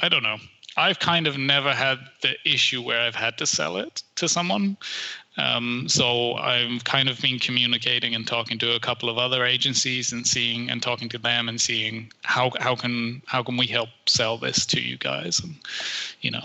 I 0.00 0.08
don't 0.08 0.22
know. 0.22 0.38
I've 0.78 0.98
kind 0.98 1.26
of 1.26 1.38
never 1.38 1.72
had 1.72 1.98
the 2.20 2.34
issue 2.44 2.82
where 2.82 3.00
I've 3.00 3.14
had 3.14 3.38
to 3.38 3.46
sell 3.46 3.78
it 3.78 4.02
to 4.16 4.28
someone. 4.28 4.76
Um, 5.38 5.86
so 5.88 6.34
I've 6.34 6.84
kind 6.84 7.08
of 7.08 7.20
been 7.20 7.38
communicating 7.38 8.14
and 8.14 8.26
talking 8.26 8.58
to 8.58 8.74
a 8.74 8.80
couple 8.80 9.08
of 9.08 9.18
other 9.18 9.44
agencies 9.44 10.12
and 10.12 10.26
seeing 10.26 10.70
and 10.70 10.82
talking 10.82 11.08
to 11.10 11.18
them 11.18 11.48
and 11.48 11.60
seeing 11.60 12.10
how 12.22 12.52
how 12.58 12.74
can 12.74 13.22
how 13.26 13.42
can 13.42 13.56
we 13.56 13.66
help 13.66 13.90
sell 14.06 14.38
this 14.38 14.64
to 14.66 14.80
you 14.80 14.96
guys 14.96 15.40
and 15.40 15.54
you 16.22 16.30
know 16.30 16.44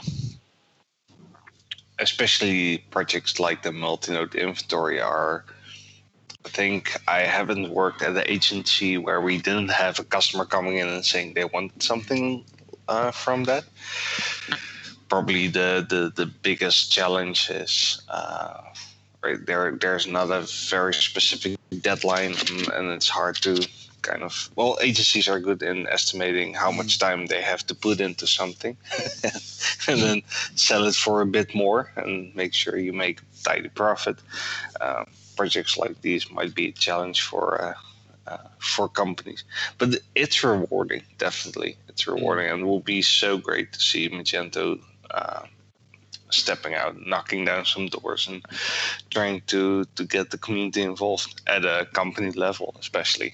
especially 2.00 2.80
projects 2.90 3.40
like 3.40 3.62
the 3.62 3.72
multi-node 3.72 4.36
inventory 4.36 5.00
are 5.00 5.46
I 6.46 6.50
think 6.50 6.98
I 7.08 7.20
haven't 7.22 7.70
worked 7.70 8.02
at 8.02 8.16
an 8.16 8.24
agency 8.26 8.98
where 8.98 9.22
we 9.22 9.38
didn't 9.38 9.70
have 9.70 10.00
a 10.00 10.04
customer 10.04 10.46
coming 10.46 10.78
in 10.78 10.88
and 10.88 11.06
saying 11.06 11.34
they 11.34 11.46
want 11.46 11.84
something 11.84 12.46
uh, 12.88 13.12
from 13.12 13.44
that. 13.46 13.66
Probably 15.10 15.48
the, 15.48 15.86
the, 15.88 16.12
the 16.16 16.26
biggest 16.26 16.92
challenge 16.92 17.50
is 17.50 18.02
uh, 18.10 18.62
right 19.24 19.46
there. 19.46 19.78
There's 19.80 20.08
not 20.08 20.32
a 20.32 20.48
very 20.70 20.94
specific 20.94 21.58
deadline, 21.82 22.34
and, 22.50 22.68
and 22.70 22.92
it's 22.92 23.10
hard 23.10 23.36
to 23.44 23.68
kind 24.02 24.24
of 24.24 24.50
well 24.56 24.80
agencies 24.82 25.28
are 25.28 25.40
good 25.40 25.62
in 25.62 25.88
estimating 25.88 26.56
how 26.56 26.72
much 26.72 26.98
time 26.98 27.28
they 27.28 27.40
have 27.40 27.64
to 27.68 27.76
put 27.76 28.02
into 28.02 28.26
something 28.26 28.76
and 29.88 30.02
then 30.02 30.24
sell 30.56 30.86
it 30.86 30.96
for 30.96 31.22
a 31.22 31.26
bit 31.26 31.54
more 31.54 31.92
and 31.96 32.36
make 32.36 32.52
sure 32.52 32.78
you 32.78 32.94
make 32.94 33.20
tidy 33.44 33.70
profit 33.70 34.18
um, 34.82 35.06
projects 35.42 35.76
like 35.76 35.96
these 36.02 36.30
might 36.30 36.54
be 36.54 36.68
a 36.68 36.80
challenge 36.86 37.20
for 37.30 37.46
uh, 37.68 37.74
uh, 38.32 38.48
for 38.60 38.88
companies, 39.04 39.44
but 39.80 39.90
it's 40.14 40.44
rewarding. 40.44 41.04
Definitely, 41.18 41.72
it's 41.90 42.06
rewarding, 42.06 42.48
and 42.52 42.62
it 42.62 42.66
will 42.66 42.86
be 42.96 43.02
so 43.02 43.30
great 43.48 43.74
to 43.74 43.80
see 43.80 44.08
Magento 44.08 44.80
uh, 45.10 45.42
stepping 46.30 46.76
out, 46.76 46.94
knocking 47.14 47.44
down 47.50 47.66
some 47.66 47.88
doors, 47.88 48.28
and 48.30 48.40
trying 49.10 49.42
to 49.48 49.62
to 49.98 50.04
get 50.16 50.30
the 50.30 50.38
community 50.46 50.84
involved 50.94 51.42
at 51.48 51.64
a 51.66 51.88
company 52.00 52.32
level, 52.46 52.76
especially. 52.80 53.34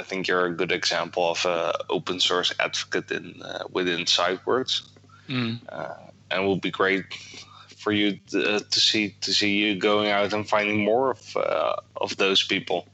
I 0.00 0.02
think 0.02 0.28
you're 0.28 0.46
a 0.46 0.58
good 0.60 0.72
example 0.72 1.24
of 1.34 1.40
an 1.46 1.72
open 1.88 2.20
source 2.20 2.50
advocate 2.66 3.10
in 3.18 3.26
uh, 3.42 3.64
within 3.76 4.06
Sitewards, 4.06 4.72
mm. 5.28 5.58
uh, 5.68 5.94
and 6.30 6.42
it 6.42 6.46
will 6.46 6.62
be 6.68 6.70
great 6.70 7.04
for 7.80 7.92
you 7.92 8.18
to, 8.28 8.56
uh, 8.56 8.60
to, 8.70 8.80
see 8.80 9.14
to 9.22 9.32
see 9.32 9.56
you 9.56 9.74
going 9.74 10.10
out 10.10 10.32
and 10.32 10.48
finding 10.48 10.84
more 10.84 11.12
of 11.12 11.36
uh, 11.36 11.76
of 11.96 12.16
those 12.18 12.42
people. 12.42 12.86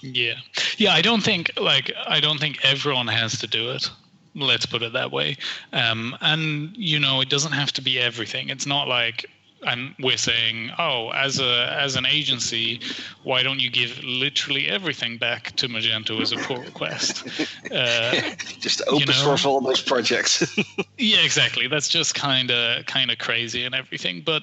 Yeah, 0.00 0.34
yeah. 0.78 0.92
I 0.92 1.02
don't 1.02 1.22
think 1.22 1.52
like 1.60 1.92
I 2.06 2.20
don't 2.20 2.40
think 2.40 2.58
everyone 2.64 3.08
has 3.08 3.38
to 3.40 3.46
do 3.46 3.70
it. 3.70 3.90
Let's 4.34 4.66
put 4.66 4.82
it 4.82 4.92
that 4.92 5.12
way. 5.12 5.36
Um, 5.72 6.16
and 6.20 6.74
you 6.76 6.98
know, 6.98 7.20
it 7.20 7.28
doesn't 7.28 7.52
have 7.52 7.72
to 7.72 7.82
be 7.82 7.98
everything. 7.98 8.48
It's 8.48 8.66
not 8.66 8.88
like 8.88 9.26
and 9.66 9.94
we're 9.98 10.16
saying, 10.16 10.70
oh, 10.78 11.10
as 11.10 11.40
a 11.40 11.76
as 11.78 11.96
an 11.96 12.06
agency, 12.06 12.80
why 13.24 13.42
don't 13.42 13.60
you 13.60 13.70
give 13.70 14.02
literally 14.04 14.68
everything 14.68 15.18
back 15.18 15.56
to 15.56 15.68
Magento 15.68 16.20
as 16.20 16.32
a 16.32 16.36
pull 16.36 16.58
request? 16.58 17.26
Uh, 17.70 18.12
just 18.60 18.80
open 18.86 19.00
you 19.00 19.06
know? 19.06 19.12
source 19.12 19.44
all 19.44 19.60
those 19.60 19.80
projects. 19.80 20.56
yeah, 20.98 21.18
exactly. 21.18 21.66
That's 21.66 21.88
just 21.88 22.14
kind 22.14 22.50
of 22.50 22.86
kind 22.86 23.10
of 23.10 23.18
crazy 23.18 23.64
and 23.64 23.74
everything. 23.74 24.22
But 24.24 24.42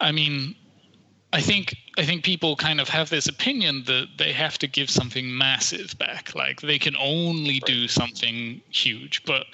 I 0.00 0.12
mean, 0.12 0.54
I 1.32 1.40
think 1.40 1.74
I 1.98 2.04
think 2.04 2.24
people 2.24 2.56
kind 2.56 2.80
of 2.80 2.88
have 2.90 3.08
this 3.08 3.26
opinion 3.26 3.84
that 3.86 4.08
they 4.18 4.32
have 4.32 4.58
to 4.58 4.66
give 4.66 4.90
something 4.90 5.34
massive 5.34 5.96
back, 5.98 6.34
like 6.34 6.60
they 6.60 6.78
can 6.78 6.94
only 6.96 7.60
do 7.60 7.88
something 7.88 8.60
huge. 8.70 9.24
But 9.24 9.46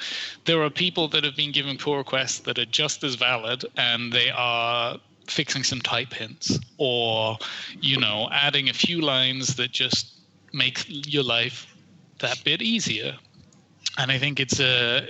there 0.45 0.61
are 0.63 0.71
people 0.71 1.07
that 1.09 1.23
have 1.23 1.37
been 1.37 1.53
given 1.53 1.79
pull 1.79 1.97
requests 1.97 2.41
that 2.41 2.59
are 2.59 2.65
just 2.65 3.05
as 3.05 3.15
valid, 3.15 3.65
and 3.77 4.13
they 4.13 4.31
are 4.31 4.99
fixing 5.29 5.63
some 5.63 5.81
type 5.81 6.13
hints 6.13 6.59
or 6.79 7.39
you 7.81 7.97
know 7.97 8.29
adding 8.33 8.69
a 8.69 8.73
few 8.73 9.01
lines 9.01 9.55
that 9.55 9.71
just 9.71 10.15
make 10.53 10.85
your 10.89 11.23
life 11.23 11.67
that 12.19 12.43
bit 12.45 12.61
easier. 12.61 13.17
And 13.99 14.11
I 14.11 14.19
think 14.19 14.41
it's 14.41 14.59
a 14.59 15.09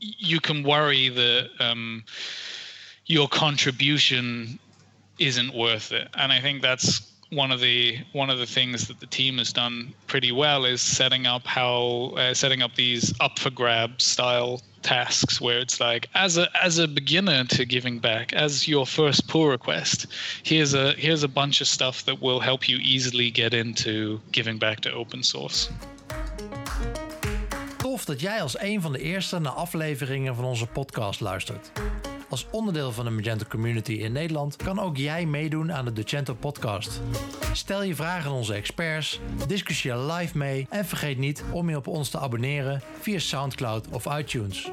you 0.00 0.40
can 0.40 0.64
worry 0.64 1.08
that 1.10 1.50
um, 1.60 2.02
your 3.06 3.28
contribution 3.28 4.58
isn't 5.18 5.54
worth 5.54 5.92
it. 5.92 6.08
And 6.14 6.32
I 6.32 6.40
think 6.40 6.62
that's 6.62 7.12
one 7.32 7.50
of 7.50 7.60
the 7.60 7.98
one 8.12 8.28
of 8.28 8.38
the 8.38 8.46
things 8.46 8.88
that 8.88 9.00
the 9.00 9.06
team 9.06 9.38
has 9.38 9.52
done 9.52 9.94
pretty 10.06 10.32
well 10.32 10.66
is 10.66 10.82
setting 10.82 11.26
up 11.26 11.46
how 11.46 12.12
uh, 12.16 12.34
setting 12.34 12.60
up 12.60 12.74
these 12.74 13.14
up 13.20 13.38
for 13.38 13.48
grabs 13.48 14.04
style 14.04 14.60
tasks 14.82 15.40
where 15.40 15.58
it's 15.58 15.80
like 15.80 16.08
as 16.14 16.36
a 16.36 16.46
as 16.62 16.78
a 16.78 16.86
beginner 16.86 17.44
to 17.44 17.64
giving 17.64 17.98
back 17.98 18.34
as 18.34 18.68
your 18.68 18.84
first 18.84 19.28
pull 19.28 19.46
request 19.46 20.06
here's 20.42 20.74
a 20.74 20.92
here's 20.92 21.22
a 21.22 21.28
bunch 21.28 21.62
of 21.62 21.68
stuff 21.68 22.04
that 22.04 22.20
will 22.20 22.40
help 22.40 22.68
you 22.68 22.76
easily 22.78 23.30
get 23.30 23.54
into 23.54 24.20
giving 24.32 24.58
back 24.58 24.80
to 24.80 24.92
open 24.92 25.22
source 25.22 25.70
Tof 27.78 28.04
dat 28.04 28.20
jij 28.20 28.42
als 28.42 28.60
een 28.60 28.80
van 28.80 28.92
de 28.92 28.98
eerste 28.98 29.38
naar 29.38 29.52
afleveringen 29.52 30.34
van 30.34 30.44
onze 30.44 30.66
podcast 30.66 31.20
luistert. 31.20 31.70
Als 32.32 32.46
onderdeel 32.50 32.92
van 32.92 33.04
de 33.04 33.10
Magento 33.10 33.44
community 33.48 33.92
in 33.92 34.12
Nederland 34.12 34.56
kan 34.56 34.78
ook 34.78 34.96
jij 34.96 35.26
meedoen 35.26 35.72
aan 35.72 35.84
de 35.84 35.92
Docento 35.92 36.34
podcast. 36.34 37.00
Stel 37.52 37.82
je 37.82 37.94
vragen 37.94 38.30
aan 38.30 38.36
onze 38.36 38.54
experts, 38.54 39.20
discussieer 39.46 39.96
live 39.96 40.38
mee 40.38 40.66
en 40.70 40.84
vergeet 40.84 41.18
niet 41.18 41.44
om 41.50 41.70
je 41.70 41.76
op 41.76 41.86
ons 41.86 42.08
te 42.08 42.18
abonneren 42.18 42.80
via 43.00 43.18
SoundCloud 43.18 43.88
of 43.88 44.18
iTunes. 44.18 44.70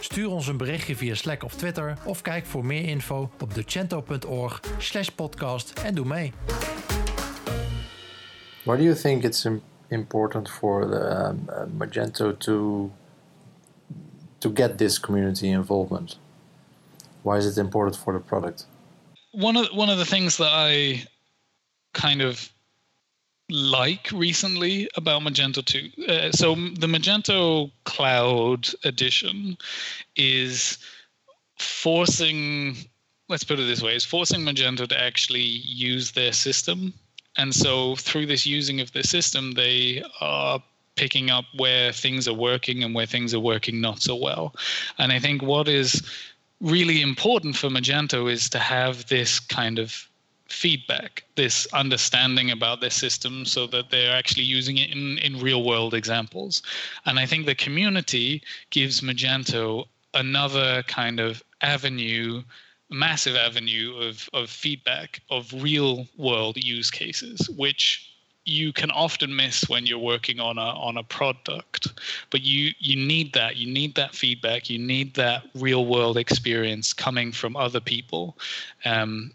Stuur 0.00 0.30
ons 0.30 0.46
een 0.46 0.56
berichtje 0.56 0.96
via 0.96 1.14
Slack 1.14 1.44
of 1.44 1.54
Twitter 1.54 1.98
of 2.04 2.22
kijk 2.22 2.46
voor 2.46 2.64
meer 2.64 2.84
info 2.84 3.30
op 3.40 3.54
docento.org 3.54 4.60
podcast 5.14 5.72
en 5.84 5.94
doe 5.94 6.06
mee. 6.06 6.32
Why 8.62 8.76
do 8.76 8.82
you 8.82 8.94
think 8.94 9.22
it's 9.22 9.48
important 9.88 10.50
for 10.50 10.86
the 10.90 11.28
um, 11.28 11.48
uh, 11.48 11.62
Magento 11.78 12.36
to 12.36 12.90
to 14.38 14.50
get 14.54 14.78
this 14.78 15.00
community 15.00 15.46
involvement? 15.46 16.18
Why 17.28 17.36
is 17.36 17.46
it 17.46 17.60
important 17.60 17.94
for 17.94 18.14
the 18.14 18.20
product? 18.20 18.64
One 19.32 19.56
of 19.58 19.66
one 19.74 19.90
of 19.90 19.98
the 19.98 20.06
things 20.06 20.38
that 20.38 20.50
I 20.50 21.04
kind 21.92 22.22
of 22.22 22.50
like 23.50 24.10
recently 24.12 24.88
about 24.96 25.22
Magento 25.22 25.62
2. 25.62 26.04
Uh, 26.06 26.32
so 26.32 26.54
the 26.54 26.86
Magento 26.86 27.70
Cloud 27.84 28.68
Edition 28.84 29.56
is 30.16 30.78
forcing, 31.58 32.76
let's 33.28 33.44
put 33.44 33.58
it 33.58 33.64
this 33.64 33.82
way, 33.82 33.94
is 33.94 34.04
forcing 34.04 34.40
Magento 34.40 34.86
to 34.88 34.98
actually 34.98 35.50
use 35.90 36.12
their 36.12 36.32
system. 36.32 36.92
And 37.36 37.54
so 37.54 37.96
through 37.96 38.26
this 38.26 38.44
using 38.46 38.80
of 38.80 38.92
the 38.92 39.02
system, 39.02 39.52
they 39.52 40.02
are 40.20 40.62
picking 40.98 41.30
up 41.30 41.44
where 41.56 41.92
things 41.92 42.28
are 42.28 42.34
working 42.34 42.82
and 42.84 42.94
where 42.94 43.06
things 43.06 43.32
are 43.32 43.40
working 43.40 43.80
not 43.80 44.02
so 44.02 44.16
well. 44.16 44.54
And 44.98 45.12
I 45.12 45.20
think 45.20 45.42
what 45.42 45.68
is 45.68 46.02
really 46.60 47.02
important 47.02 47.56
for 47.56 47.68
Magento 47.68 48.30
is 48.30 48.48
to 48.50 48.58
have 48.58 49.06
this 49.06 49.38
kind 49.38 49.78
of 49.78 50.08
feedback, 50.48 51.24
this 51.36 51.66
understanding 51.72 52.50
about 52.50 52.80
their 52.80 52.90
system 52.90 53.44
so 53.44 53.66
that 53.66 53.90
they're 53.90 54.16
actually 54.16 54.44
using 54.44 54.78
it 54.78 54.90
in, 54.90 55.18
in 55.18 55.40
real 55.40 55.62
world 55.62 55.94
examples. 55.94 56.62
And 57.04 57.18
I 57.18 57.26
think 57.26 57.46
the 57.46 57.54
community 57.54 58.42
gives 58.70 59.02
Magento 59.02 59.86
another 60.14 60.82
kind 60.84 61.20
of 61.20 61.42
avenue, 61.60 62.42
massive 62.90 63.36
avenue 63.36 63.96
of, 63.96 64.28
of 64.32 64.48
feedback 64.48 65.20
of 65.30 65.52
real 65.62 66.06
world 66.16 66.56
use 66.56 66.90
cases, 66.90 67.48
which 67.50 68.07
you 68.48 68.72
can 68.72 68.90
often 68.90 69.34
miss 69.34 69.68
when 69.68 69.86
you're 69.86 69.98
working 69.98 70.40
on 70.40 70.58
a 70.58 70.70
on 70.88 70.96
a 70.96 71.02
product 71.02 71.88
but 72.30 72.42
you 72.42 72.72
you 72.78 72.96
need 72.96 73.32
that. 73.34 73.56
You 73.56 73.72
need 73.72 73.94
that 73.94 74.14
feedback. 74.14 74.70
You 74.70 74.78
need 74.78 75.14
that 75.14 75.44
real 75.54 75.86
world 75.86 76.16
experience 76.16 76.92
coming 76.92 77.32
from 77.32 77.56
other 77.56 77.80
people. 77.80 78.36
Um, 78.84 79.32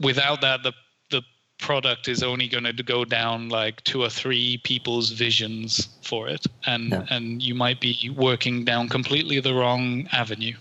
without 0.00 0.40
that 0.40 0.62
the 0.62 0.72
the 1.10 1.22
product 1.58 2.08
is 2.08 2.22
only 2.22 2.48
going 2.48 2.64
to 2.64 2.82
go 2.82 3.04
down 3.04 3.48
like 3.48 3.82
two 3.84 4.02
or 4.02 4.10
three 4.10 4.58
people's 4.58 5.10
visions 5.10 5.88
for 6.02 6.28
it 6.28 6.46
and 6.66 6.90
yeah. 6.90 7.04
and 7.10 7.42
you 7.42 7.54
might 7.54 7.80
be 7.80 8.10
working 8.16 8.64
down 8.64 8.88
completely 8.88 9.40
the 9.40 9.54
wrong 9.54 10.08
avenue. 10.12 10.56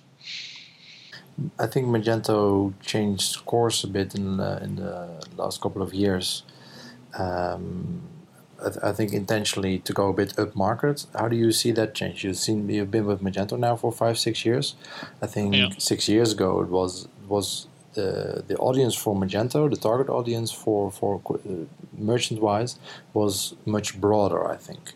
I 1.59 1.67
think 1.67 1.85
Magento 1.85 2.73
changed 2.81 3.45
course 3.45 3.83
a 3.83 3.87
bit 3.87 4.15
in 4.15 4.37
the, 4.37 4.59
in 4.63 4.75
the 4.77 5.23
last 5.35 5.61
couple 5.61 5.83
of 5.83 5.93
years 5.93 6.41
um, 7.17 8.01
I, 8.59 8.69
th- 8.69 8.83
I, 8.83 8.91
think 8.91 9.13
intentionally 9.13 9.79
to 9.79 9.93
go 9.93 10.09
a 10.09 10.13
bit 10.13 10.37
up 10.39 10.55
market. 10.55 11.05
How 11.13 11.27
do 11.27 11.35
you 11.35 11.51
see 11.51 11.71
that 11.71 11.93
change? 11.93 12.23
You've 12.23 12.37
seen 12.37 12.67
you've 12.69 12.91
been 12.91 13.05
with 13.05 13.21
Magento 13.21 13.57
now 13.57 13.75
for 13.75 13.91
five 13.91 14.17
six 14.17 14.45
years. 14.45 14.75
I 15.21 15.27
think 15.27 15.55
yeah. 15.55 15.69
six 15.77 16.09
years 16.09 16.33
ago 16.33 16.61
it 16.61 16.69
was 16.69 17.07
was 17.27 17.67
the 17.93 18.43
the 18.47 18.57
audience 18.57 18.95
for 18.95 19.15
Magento, 19.15 19.69
the 19.69 19.77
target 19.77 20.09
audience 20.09 20.51
for 20.51 20.91
for 20.91 21.21
uh, 21.29 21.65
merchant 21.97 22.41
wise, 22.41 22.79
was 23.13 23.55
much 23.65 23.99
broader. 24.01 24.49
I 24.49 24.57
think 24.57 24.93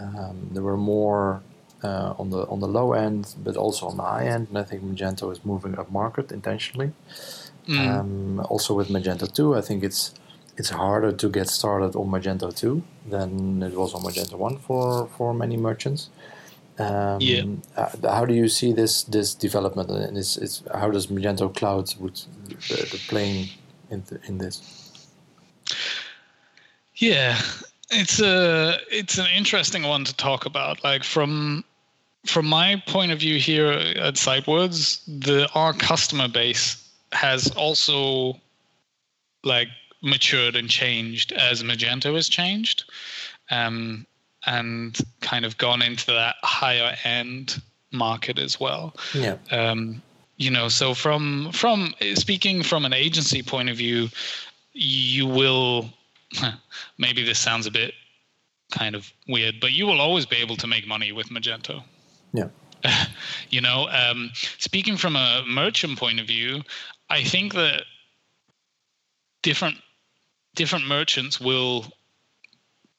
um, 0.00 0.48
there 0.52 0.62
were 0.62 0.76
more 0.76 1.42
uh, 1.82 2.14
on 2.18 2.30
the 2.30 2.42
on 2.48 2.60
the 2.60 2.68
low 2.68 2.92
end, 2.92 3.34
but 3.44 3.56
also 3.56 3.86
on 3.86 3.96
the 3.96 4.02
high 4.02 4.26
end. 4.26 4.48
And 4.48 4.58
I 4.58 4.64
think 4.64 4.82
Magento 4.82 5.30
is 5.30 5.44
moving 5.44 5.78
up 5.78 5.90
market 5.90 6.32
intentionally. 6.32 6.92
Mm. 7.68 7.88
Um, 7.88 8.46
also 8.48 8.74
with 8.74 8.88
Magento 8.88 9.26
2, 9.32 9.56
I 9.56 9.60
think 9.60 9.82
it's 9.82 10.14
it's 10.56 10.70
harder 10.70 11.12
to 11.12 11.28
get 11.28 11.48
started 11.48 11.96
on 11.96 12.08
Magento 12.08 12.54
2 12.54 12.82
than 13.08 13.62
it 13.62 13.74
was 13.74 13.94
on 13.94 14.02
Magento 14.02 14.34
1 14.34 14.58
for, 14.58 15.06
for 15.16 15.34
many 15.34 15.56
merchants. 15.56 16.10
Um, 16.78 17.20
yeah. 17.20 17.44
Uh, 17.76 17.88
how 18.10 18.24
do 18.24 18.34
you 18.34 18.48
see 18.48 18.72
this 18.72 19.04
this 19.04 19.34
development, 19.34 19.88
and 19.90 20.18
it's, 20.18 20.36
it's 20.36 20.62
how 20.74 20.90
does 20.90 21.06
Magento 21.06 21.54
Cloud 21.54 21.94
would 21.98 22.20
the, 22.48 22.76
the 22.92 23.00
playing 23.08 23.48
in 23.90 24.04
in 24.28 24.36
this? 24.36 25.08
Yeah, 26.96 27.40
it's 27.90 28.20
a 28.20 28.78
it's 28.90 29.16
an 29.16 29.26
interesting 29.34 29.84
one 29.84 30.04
to 30.04 30.14
talk 30.16 30.44
about. 30.44 30.84
Like 30.84 31.02
from 31.02 31.64
from 32.26 32.46
my 32.46 32.82
point 32.86 33.10
of 33.10 33.20
view 33.20 33.38
here 33.38 33.72
at 33.72 34.18
Sitewards, 34.18 35.02
the 35.06 35.48
our 35.54 35.72
customer 35.72 36.28
base 36.28 36.86
has 37.12 37.50
also 37.52 38.38
like 39.44 39.68
matured 40.06 40.56
and 40.56 40.70
changed 40.70 41.32
as 41.32 41.62
Magento 41.62 42.14
has 42.14 42.28
changed, 42.28 42.84
um, 43.50 44.06
and 44.46 44.96
kind 45.20 45.44
of 45.44 45.58
gone 45.58 45.82
into 45.82 46.06
that 46.06 46.36
higher 46.42 46.96
end 47.04 47.60
market 47.92 48.38
as 48.38 48.60
well. 48.60 48.94
Yeah. 49.12 49.36
Um, 49.50 50.00
you 50.36 50.50
know, 50.50 50.68
so 50.68 50.94
from 50.94 51.50
from 51.52 51.94
speaking 52.14 52.62
from 52.62 52.84
an 52.84 52.92
agency 52.92 53.42
point 53.42 53.68
of 53.68 53.76
view, 53.76 54.08
you 54.72 55.26
will 55.26 55.90
maybe 56.98 57.24
this 57.24 57.38
sounds 57.38 57.66
a 57.66 57.70
bit 57.70 57.94
kind 58.70 58.94
of 58.94 59.12
weird, 59.28 59.60
but 59.60 59.72
you 59.72 59.86
will 59.86 60.00
always 60.00 60.26
be 60.26 60.36
able 60.36 60.56
to 60.56 60.66
make 60.66 60.86
money 60.86 61.12
with 61.12 61.28
Magento. 61.28 61.82
Yeah. 62.32 62.48
you 63.50 63.60
know, 63.60 63.88
um, 63.90 64.30
speaking 64.58 64.96
from 64.96 65.16
a 65.16 65.42
merchant 65.46 65.98
point 65.98 66.20
of 66.20 66.26
view, 66.26 66.62
I 67.08 67.24
think 67.24 67.54
that 67.54 67.84
different 69.42 69.76
different 70.56 70.86
merchants 70.86 71.40
will 71.40 71.84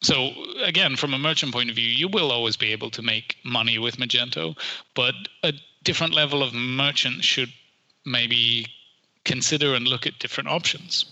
so 0.01 0.29
again 0.63 0.95
from 0.95 1.13
a 1.13 1.17
merchant 1.17 1.51
point 1.51 1.69
of 1.69 1.75
view 1.75 1.89
you 1.89 2.07
will 2.07 2.31
always 2.31 2.55
be 2.55 2.71
able 2.71 2.89
to 2.89 3.01
make 3.01 3.35
money 3.43 3.77
with 3.77 3.97
magento 3.97 4.55
but 4.95 5.15
a 5.43 5.51
different 5.83 6.13
level 6.13 6.41
of 6.41 6.53
merchant 6.53 7.23
should 7.23 7.51
maybe 8.05 8.65
consider 9.25 9.73
and 9.73 9.87
look 9.87 10.07
at 10.07 10.17
different 10.19 10.47
options 10.47 11.05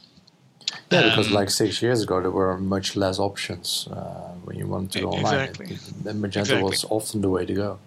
yeah 0.91 1.09
because 1.09 1.27
um, 1.27 1.33
like 1.33 1.49
six 1.49 1.81
years 1.81 2.03
ago 2.03 2.21
there 2.21 2.31
were 2.31 2.57
much 2.57 2.95
less 2.95 3.19
options 3.19 3.87
uh, 3.91 4.33
when 4.45 4.57
you 4.57 4.67
wanted 4.67 4.91
to 4.91 5.01
go 5.01 5.09
online 5.09 5.49
exactly. 5.49 5.65
it, 5.65 6.15
magento 6.15 6.39
exactly. 6.39 6.63
was 6.63 6.85
often 6.89 7.21
the 7.21 7.29
way 7.29 7.45
to 7.45 7.53
go 7.53 7.79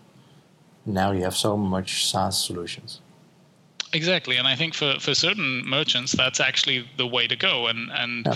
now 0.85 1.13
you 1.13 1.23
have 1.23 1.37
so 1.37 1.57
much 1.57 2.11
saas 2.11 2.37
solutions 2.45 3.01
Exactly, 3.93 4.37
and 4.37 4.47
I 4.47 4.55
think 4.55 4.75
for 4.75 4.99
for 5.01 5.15
certain 5.15 5.67
merchants, 5.67 6.13
that's 6.13 6.41
actually 6.41 6.89
the 6.97 7.07
way 7.07 7.27
to 7.27 7.37
go. 7.37 7.67
And 7.69 7.91
and 7.93 8.27
yeah. 8.27 8.35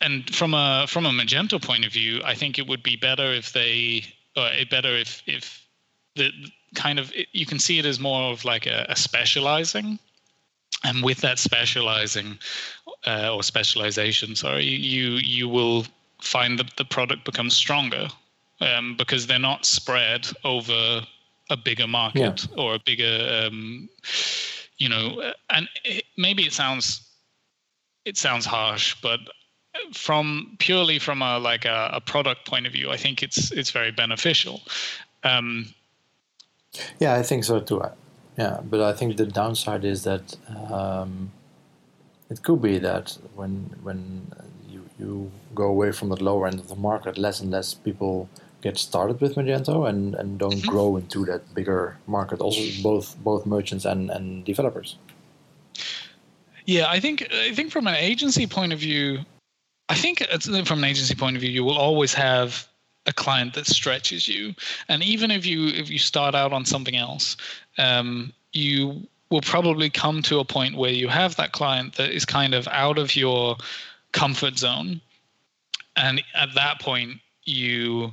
and 0.00 0.34
from 0.34 0.54
a 0.54 0.86
from 0.88 1.06
a 1.06 1.10
Magento 1.10 1.60
point 1.62 1.86
of 1.86 1.92
view, 1.92 2.20
I 2.24 2.34
think 2.34 2.58
it 2.58 2.66
would 2.66 2.82
be 2.82 2.96
better 2.96 3.32
if 3.32 3.52
they, 3.52 4.04
or 4.36 4.48
better 4.70 4.96
if 4.96 5.22
if 5.26 5.66
the 6.16 6.30
kind 6.74 6.98
of 6.98 7.12
you 7.32 7.46
can 7.46 7.58
see 7.58 7.78
it 7.78 7.86
as 7.86 7.98
more 7.98 8.30
of 8.30 8.44
like 8.44 8.66
a, 8.66 8.86
a 8.88 8.96
specializing, 8.96 9.98
and 10.84 11.02
with 11.02 11.18
that 11.18 11.38
specializing 11.38 12.38
uh, 13.06 13.34
or 13.34 13.42
specialization, 13.42 14.36
sorry, 14.36 14.64
you 14.64 15.12
you 15.12 15.48
will 15.48 15.86
find 16.20 16.58
that 16.58 16.76
the 16.76 16.84
product 16.84 17.24
becomes 17.24 17.56
stronger 17.56 18.08
um, 18.60 18.96
because 18.96 19.26
they're 19.26 19.38
not 19.38 19.64
spread 19.64 20.28
over 20.44 21.02
a 21.50 21.56
bigger 21.56 21.86
market 21.86 22.46
yeah. 22.46 22.62
or 22.62 22.74
a 22.74 22.78
bigger 22.78 23.44
um, 23.44 23.88
you 24.78 24.88
know 24.88 25.32
and 25.50 25.68
it, 25.84 26.04
maybe 26.16 26.44
it 26.44 26.52
sounds 26.52 27.06
it 28.04 28.16
sounds 28.16 28.46
harsh 28.46 28.96
but 29.02 29.20
from 29.92 30.56
purely 30.58 30.98
from 30.98 31.22
a 31.22 31.38
like 31.38 31.64
a, 31.64 31.90
a 31.92 32.00
product 32.00 32.46
point 32.46 32.66
of 32.66 32.72
view 32.72 32.90
i 32.90 32.96
think 32.96 33.22
it's 33.22 33.50
it's 33.52 33.70
very 33.70 33.92
beneficial 33.92 34.60
um, 35.24 35.66
yeah 36.98 37.14
i 37.14 37.22
think 37.22 37.44
so 37.44 37.60
too 37.60 37.82
yeah 38.38 38.60
but 38.64 38.80
i 38.80 38.92
think 38.92 39.16
the 39.16 39.26
downside 39.26 39.84
is 39.84 40.04
that 40.04 40.36
um, 40.70 41.30
it 42.30 42.42
could 42.42 42.62
be 42.62 42.78
that 42.78 43.16
when 43.34 43.52
when 43.82 44.26
you 44.68 44.82
you 44.98 45.30
go 45.54 45.64
away 45.64 45.92
from 45.92 46.08
the 46.08 46.22
lower 46.22 46.46
end 46.46 46.58
of 46.58 46.68
the 46.68 46.76
market 46.76 47.18
less 47.18 47.40
and 47.40 47.50
less 47.50 47.74
people 47.74 48.28
get 48.60 48.78
started 48.78 49.20
with 49.20 49.36
Magento 49.36 49.88
and, 49.88 50.14
and 50.14 50.38
don't 50.38 50.54
mm-hmm. 50.54 50.70
grow 50.70 50.96
into 50.96 51.24
that 51.26 51.54
bigger 51.54 51.96
market. 52.06 52.40
Also, 52.40 52.62
both 52.82 53.16
both 53.22 53.46
merchants 53.46 53.84
and, 53.84 54.10
and 54.10 54.44
developers. 54.44 54.96
Yeah, 56.66 56.88
I 56.88 57.00
think 57.00 57.26
I 57.32 57.52
think 57.52 57.72
from 57.72 57.86
an 57.86 57.96
agency 57.96 58.46
point 58.46 58.72
of 58.72 58.78
view, 58.78 59.20
I 59.88 59.94
think 59.94 60.22
from 60.66 60.78
an 60.78 60.84
agency 60.84 61.14
point 61.14 61.36
of 61.36 61.42
view, 61.42 61.50
you 61.50 61.64
will 61.64 61.78
always 61.78 62.14
have 62.14 62.68
a 63.06 63.12
client 63.12 63.54
that 63.54 63.66
stretches 63.66 64.28
you, 64.28 64.54
and 64.88 65.02
even 65.02 65.30
if 65.30 65.46
you 65.46 65.68
if 65.68 65.90
you 65.90 65.98
start 65.98 66.34
out 66.34 66.52
on 66.52 66.64
something 66.64 66.96
else, 66.96 67.36
um, 67.78 68.32
you 68.52 69.06
will 69.30 69.40
probably 69.40 69.88
come 69.88 70.22
to 70.22 70.40
a 70.40 70.44
point 70.44 70.76
where 70.76 70.90
you 70.90 71.08
have 71.08 71.36
that 71.36 71.52
client 71.52 71.94
that 71.94 72.10
is 72.10 72.24
kind 72.24 72.52
of 72.52 72.68
out 72.68 72.98
of 72.98 73.16
your 73.16 73.56
comfort 74.12 74.58
zone, 74.58 75.00
and 75.96 76.22
at 76.34 76.54
that 76.54 76.80
point 76.80 77.20
you 77.44 78.12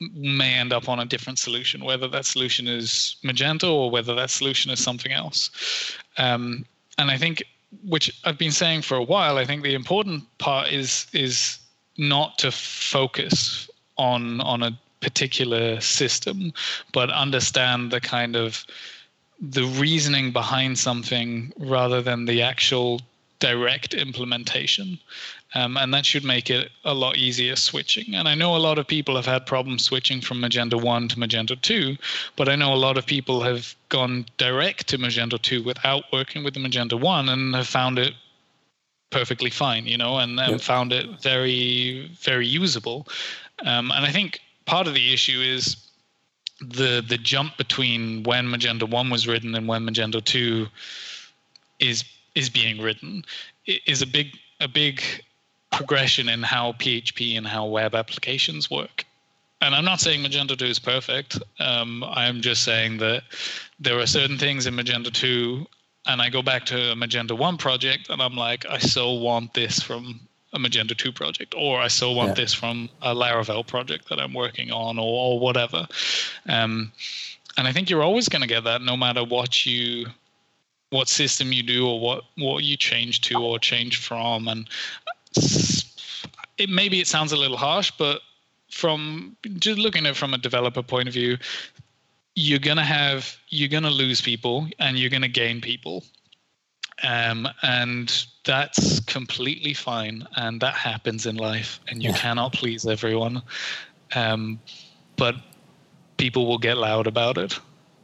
may 0.00 0.54
end 0.54 0.72
up 0.72 0.88
on 0.88 1.00
a 1.00 1.04
different 1.04 1.38
solution, 1.38 1.84
whether 1.84 2.08
that 2.08 2.26
solution 2.26 2.66
is 2.66 3.16
Magento 3.24 3.72
or 3.72 3.90
whether 3.90 4.14
that 4.14 4.30
solution 4.30 4.70
is 4.70 4.82
something 4.82 5.12
else. 5.12 5.50
Um, 6.18 6.64
and 6.98 7.10
I 7.10 7.16
think, 7.16 7.42
which 7.84 8.12
I've 8.24 8.38
been 8.38 8.52
saying 8.52 8.82
for 8.82 8.96
a 8.96 9.02
while, 9.02 9.38
I 9.38 9.44
think 9.44 9.62
the 9.62 9.74
important 9.74 10.24
part 10.38 10.72
is 10.72 11.06
is 11.12 11.58
not 11.96 12.38
to 12.38 12.50
focus 12.50 13.68
on 13.96 14.40
on 14.40 14.62
a 14.62 14.78
particular 15.00 15.80
system, 15.80 16.52
but 16.92 17.10
understand 17.10 17.90
the 17.90 18.00
kind 18.00 18.36
of 18.36 18.64
the 19.40 19.64
reasoning 19.64 20.32
behind 20.32 20.78
something 20.78 21.52
rather 21.58 22.00
than 22.00 22.24
the 22.24 22.40
actual 22.42 23.00
direct 23.40 23.92
implementation. 23.92 24.98
Um, 25.54 25.76
and 25.76 25.94
that 25.94 26.04
should 26.04 26.24
make 26.24 26.50
it 26.50 26.70
a 26.84 26.92
lot 26.92 27.16
easier 27.16 27.54
switching. 27.54 28.14
And 28.14 28.28
I 28.28 28.34
know 28.34 28.56
a 28.56 28.58
lot 28.58 28.78
of 28.78 28.86
people 28.86 29.14
have 29.16 29.26
had 29.26 29.46
problems 29.46 29.84
switching 29.84 30.20
from 30.20 30.40
Magento 30.40 30.82
1 30.82 31.08
to 31.08 31.16
Magento 31.16 31.60
2, 31.60 31.96
but 32.36 32.48
I 32.48 32.56
know 32.56 32.74
a 32.74 32.76
lot 32.76 32.98
of 32.98 33.06
people 33.06 33.42
have 33.42 33.74
gone 33.88 34.26
direct 34.36 34.88
to 34.88 34.98
Magento 34.98 35.40
2 35.40 35.62
without 35.62 36.04
working 36.12 36.42
with 36.42 36.54
the 36.54 36.60
Magento 36.60 37.00
1 37.00 37.28
and 37.28 37.54
have 37.54 37.68
found 37.68 37.98
it 37.98 38.14
perfectly 39.10 39.50
fine, 39.50 39.86
you 39.86 39.96
know, 39.96 40.18
and, 40.18 40.40
and 40.40 40.52
yep. 40.52 40.60
found 40.60 40.92
it 40.92 41.22
very, 41.22 42.10
very 42.20 42.46
usable. 42.46 43.06
Um, 43.64 43.92
and 43.92 44.04
I 44.04 44.10
think 44.10 44.40
part 44.66 44.88
of 44.88 44.94
the 44.94 45.12
issue 45.12 45.40
is 45.40 45.76
the 46.60 47.04
the 47.06 47.18
jump 47.18 47.56
between 47.56 48.22
when 48.22 48.46
Magento 48.46 48.88
1 48.88 49.10
was 49.10 49.26
written 49.26 49.54
and 49.54 49.68
when 49.68 49.86
Magento 49.86 50.24
2 50.24 50.66
is 51.80 52.04
is 52.34 52.48
being 52.48 52.80
written 52.80 53.24
is 53.66 54.02
a 54.02 54.06
big 54.06 54.36
a 54.60 54.68
big 54.68 55.02
progression 55.74 56.28
in 56.28 56.42
how 56.42 56.72
PHP 56.72 57.36
and 57.36 57.46
how 57.46 57.66
web 57.66 57.94
applications 57.94 58.70
work. 58.70 59.04
And 59.60 59.74
I'm 59.74 59.84
not 59.84 60.00
saying 60.00 60.22
Magento 60.22 60.56
2 60.56 60.64
is 60.64 60.78
perfect. 60.78 61.38
Um, 61.58 62.04
I'm 62.04 62.40
just 62.40 62.64
saying 62.64 62.98
that 62.98 63.22
there 63.80 63.98
are 63.98 64.06
certain 64.06 64.38
things 64.38 64.66
in 64.66 64.74
Magento 64.74 65.12
2, 65.12 65.66
and 66.06 66.20
I 66.20 66.28
go 66.28 66.42
back 66.42 66.66
to 66.66 66.92
a 66.92 66.94
Magento 66.94 67.36
1 67.36 67.56
project, 67.56 68.10
and 68.10 68.20
I'm 68.20 68.36
like, 68.36 68.66
I 68.66 68.78
so 68.78 69.12
want 69.12 69.54
this 69.54 69.80
from 69.80 70.20
a 70.52 70.58
Magento 70.58 70.96
2 70.96 71.12
project, 71.12 71.54
or 71.56 71.80
I 71.80 71.88
so 71.88 72.12
want 72.12 72.30
yeah. 72.30 72.34
this 72.44 72.54
from 72.54 72.88
a 73.02 73.14
Laravel 73.14 73.66
project 73.66 74.08
that 74.10 74.20
I'm 74.20 74.34
working 74.34 74.70
on, 74.70 74.98
or, 74.98 75.34
or 75.34 75.40
whatever. 75.40 75.88
Um, 76.48 76.92
and 77.56 77.66
I 77.66 77.72
think 77.72 77.88
you're 77.88 78.02
always 78.02 78.28
going 78.28 78.42
to 78.42 78.48
get 78.48 78.64
that 78.64 78.82
no 78.82 78.96
matter 78.96 79.24
what 79.24 79.64
you 79.64 80.06
what 80.90 81.08
system 81.08 81.52
you 81.52 81.62
do 81.62 81.88
or 81.88 81.98
what 81.98 82.24
what 82.36 82.62
you 82.62 82.76
change 82.76 83.20
to 83.22 83.36
or 83.36 83.58
change 83.58 83.96
from 83.96 84.46
and 84.46 84.68
it 85.36 86.68
maybe 86.68 87.00
it 87.00 87.06
sounds 87.06 87.32
a 87.32 87.36
little 87.36 87.56
harsh, 87.56 87.92
but 87.98 88.20
from 88.70 89.36
just 89.58 89.78
looking 89.78 90.06
at 90.06 90.12
it 90.12 90.16
from 90.16 90.34
a 90.34 90.38
developer 90.38 90.82
point 90.82 91.08
of 91.08 91.14
view, 91.14 91.38
you're 92.34 92.58
gonna 92.58 92.84
have 92.84 93.36
you're 93.48 93.68
gonna 93.68 93.90
lose 93.90 94.20
people 94.20 94.68
and 94.78 94.98
you're 94.98 95.10
gonna 95.10 95.28
gain 95.28 95.60
people. 95.60 96.04
Um, 97.02 97.48
and 97.62 98.26
that's 98.44 99.00
completely 99.00 99.74
fine, 99.74 100.26
and 100.36 100.60
that 100.60 100.74
happens 100.74 101.26
in 101.26 101.36
life, 101.36 101.80
and 101.88 102.02
you 102.02 102.10
yeah. 102.10 102.16
cannot 102.16 102.52
please 102.52 102.86
everyone. 102.86 103.42
Um, 104.14 104.60
but 105.16 105.34
people 106.16 106.46
will 106.46 106.58
get 106.58 106.78
loud 106.78 107.06
about 107.06 107.36
it. 107.36 107.58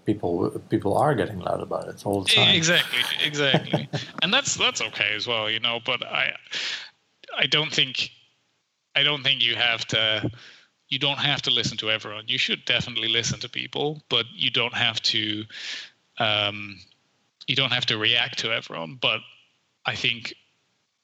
people 0.06 0.50
people 0.68 0.96
are 0.96 1.14
getting 1.14 1.38
loud 1.38 1.60
about 1.60 1.88
it 1.88 2.04
all 2.04 2.22
the 2.22 2.30
time. 2.30 2.54
Exactly, 2.54 3.00
exactly, 3.24 3.88
and 4.22 4.32
that's 4.34 4.56
that's 4.56 4.82
okay 4.82 5.14
as 5.14 5.26
well, 5.26 5.48
you 5.48 5.60
know. 5.60 5.78
But 5.84 6.04
I 6.04 6.34
I 7.40 7.46
don't 7.46 7.72
think 7.72 8.10
I 8.94 9.02
don't 9.02 9.22
think 9.22 9.42
you 9.42 9.56
have 9.56 9.86
to 9.86 10.30
you 10.88 10.98
don't 10.98 11.18
have 11.18 11.40
to 11.42 11.50
listen 11.50 11.78
to 11.78 11.90
everyone. 11.90 12.24
You 12.26 12.38
should 12.38 12.64
definitely 12.64 13.08
listen 13.08 13.40
to 13.40 13.48
people, 13.48 14.02
but 14.08 14.26
you 14.32 14.50
don't 14.50 14.74
have 14.74 15.00
to 15.02 15.44
um, 16.18 16.78
you 17.46 17.56
don't 17.56 17.72
have 17.72 17.86
to 17.86 17.96
react 17.96 18.38
to 18.40 18.52
everyone. 18.52 18.98
But 19.00 19.20
I 19.86 19.94
think 19.94 20.34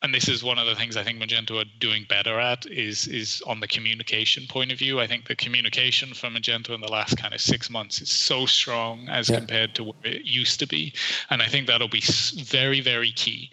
and 0.03 0.15
this 0.15 0.29
is 0.29 0.45
one 0.45 0.59
of 0.59 0.67
the 0.67 0.75
things 0.75 0.97
I 0.97 1.03
think 1.03 1.21
Magento 1.23 1.61
are 1.61 1.71
doing 1.81 2.05
better 2.07 2.39
at 2.39 2.67
is 2.67 3.09
is 3.09 3.43
on 3.47 3.61
the 3.61 3.69
communication 3.69 4.47
point 4.47 4.71
of 4.71 4.79
view. 4.79 5.01
I 5.01 5.07
think 5.07 5.27
the 5.27 5.37
communication 5.37 6.13
from 6.13 6.35
Magento 6.35 6.75
in 6.75 6.83
the 6.83 6.93
last 6.93 7.17
kind 7.17 7.33
of 7.33 7.41
six 7.41 7.71
months 7.71 8.03
is 8.03 8.11
so 8.11 8.45
strong 8.45 9.09
as 9.09 9.31
yeah. 9.31 9.39
compared 9.39 9.75
to 9.77 9.85
what 9.85 9.97
it 10.05 10.27
used 10.27 10.61
to 10.61 10.67
be, 10.67 10.93
and 11.31 11.41
I 11.41 11.47
think 11.47 11.67
that'll 11.67 11.89
be 11.89 12.05
very 12.45 12.83
very 12.83 13.13
key. 13.13 13.51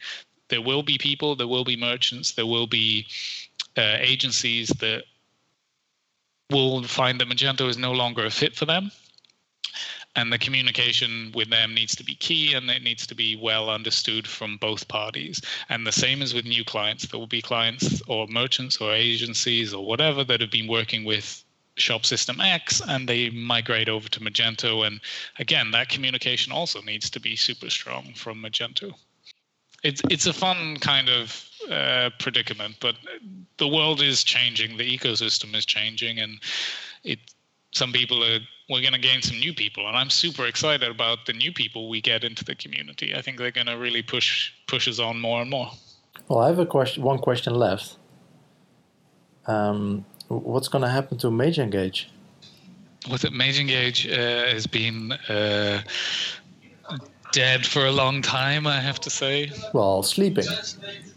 There 0.49 0.61
will 0.61 0.83
be 0.83 0.97
people, 0.97 1.35
there 1.35 1.47
will 1.47 1.63
be 1.63 1.75
merchants, 1.77 2.31
there 2.31 2.45
will 2.45 2.67
be 2.67 3.07
uh, 3.77 3.97
agencies 3.99 4.69
that 4.79 5.03
will 6.51 6.83
find 6.83 7.19
that 7.19 7.27
Magento 7.27 7.67
is 7.67 7.77
no 7.77 7.91
longer 7.91 8.25
a 8.25 8.29
fit 8.29 8.55
for 8.55 8.65
them. 8.65 8.91
And 10.15 10.31
the 10.31 10.37
communication 10.37 11.31
with 11.33 11.49
them 11.49 11.73
needs 11.73 11.95
to 11.95 12.03
be 12.03 12.13
key 12.13 12.53
and 12.53 12.69
it 12.69 12.83
needs 12.83 13.07
to 13.07 13.15
be 13.15 13.35
well 13.35 13.69
understood 13.69 14.27
from 14.27 14.57
both 14.57 14.87
parties. 14.87 15.41
And 15.69 15.87
the 15.87 15.91
same 15.91 16.21
as 16.21 16.35
with 16.35 16.45
new 16.45 16.63
clients. 16.63 17.07
There 17.07 17.19
will 17.19 17.25
be 17.25 17.41
clients 17.41 18.01
or 18.07 18.27
merchants 18.27 18.77
or 18.77 18.93
agencies 18.93 19.73
or 19.73 19.83
whatever 19.83 20.23
that 20.25 20.39
have 20.41 20.51
been 20.51 20.67
working 20.67 21.03
with 21.03 21.43
shop 21.75 22.05
system 22.05 22.39
x 22.39 22.83
and 22.87 23.09
they 23.09 23.31
migrate 23.31 23.89
over 23.89 24.07
to 24.09 24.19
magento. 24.19 24.85
And 24.85 25.01
again 25.39 25.71
that 25.71 25.89
communication 25.89 26.51
also 26.51 26.81
needs 26.83 27.09
to 27.09 27.19
be 27.19 27.35
super 27.35 27.71
strong 27.71 28.13
from 28.13 28.43
magento 28.43 28.93
it's 29.83 30.01
it's 30.09 30.25
a 30.25 30.33
fun 30.33 30.77
kind 30.77 31.09
of 31.09 31.49
uh, 31.69 32.09
predicament 32.19 32.75
but 32.79 32.95
the 33.57 33.67
world 33.67 34.01
is 34.01 34.23
changing. 34.23 34.77
The 34.77 34.97
ecosystem 34.97 35.55
is 35.55 35.65
changing 35.65 36.19
and 36.19 36.39
it 37.03 37.19
some 37.71 37.91
people 37.91 38.23
are 38.23 38.39
we're 38.69 38.81
going 38.81 38.93
to 38.93 38.99
gain 38.99 39.21
some 39.21 39.37
new 39.39 39.53
people 39.53 39.87
and 39.87 39.97
i'm 39.97 40.09
super 40.09 40.45
excited 40.45 40.89
about 40.89 41.25
the 41.25 41.33
new 41.33 41.51
people 41.51 41.89
we 41.89 42.01
get 42.01 42.23
into 42.23 42.43
the 42.43 42.55
community. 42.55 43.13
I 43.15 43.21
think 43.21 43.37
they're 43.37 43.51
going 43.51 43.67
to 43.67 43.77
really 43.77 44.01
push 44.01 44.51
push 44.67 44.87
us 44.87 44.99
on 44.99 45.19
more 45.19 45.41
and 45.41 45.49
more. 45.49 45.71
Well 46.27 46.39
i 46.39 46.47
have 46.47 46.59
a 46.59 46.65
question 46.65 47.03
one 47.03 47.19
question 47.19 47.53
left. 47.55 47.97
Um, 49.45 50.05
what's 50.29 50.69
going 50.69 50.83
to 50.83 50.89
happen 50.89 51.17
to 51.19 51.29
mage 51.29 51.59
engage? 51.59 52.09
With 53.11 53.25
it 53.25 53.33
mage 53.33 53.59
engage 53.59 54.07
uh, 54.07 54.45
has 54.55 54.65
been 54.65 55.11
uh, 55.11 55.81
dead 57.33 57.65
for 57.65 57.85
a 57.85 57.91
long 57.91 58.21
time 58.21 58.65
i 58.67 58.79
have 58.79 58.99
to 59.01 59.09
say. 59.09 59.51
Well 59.73 60.03
sleeping. 60.03 60.45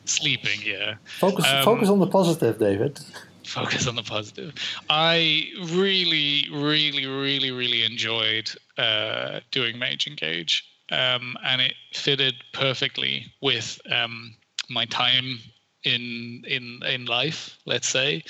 Sleeping 0.07 0.61
yeah. 0.65 0.95
Focus 1.05 1.45
um, 1.47 1.65
focus 1.65 1.89
on 1.89 2.01
the 2.01 2.07
positive 2.07 2.59
david. 2.59 2.99
Focus 3.45 3.87
on 3.87 3.95
the 3.95 4.03
positive. 4.03 4.55
I 4.91 5.47
really, 5.67 6.49
really, 6.53 7.07
really, 7.07 7.53
really 7.53 7.85
enjoyed 7.85 8.51
uh, 8.77 9.41
doing 9.53 9.79
Mage 9.79 10.09
Engage, 10.09 10.65
um, 10.91 11.37
and 11.45 11.61
it 11.61 11.75
fitted 11.93 12.35
perfectly 12.53 13.33
with 13.41 13.81
um, 13.91 14.35
my 14.69 14.85
time 14.87 15.39
in 15.85 16.43
in 16.49 16.81
in 16.89 17.05
life, 17.05 17.57
let's 17.67 17.89
say, 17.89 18.25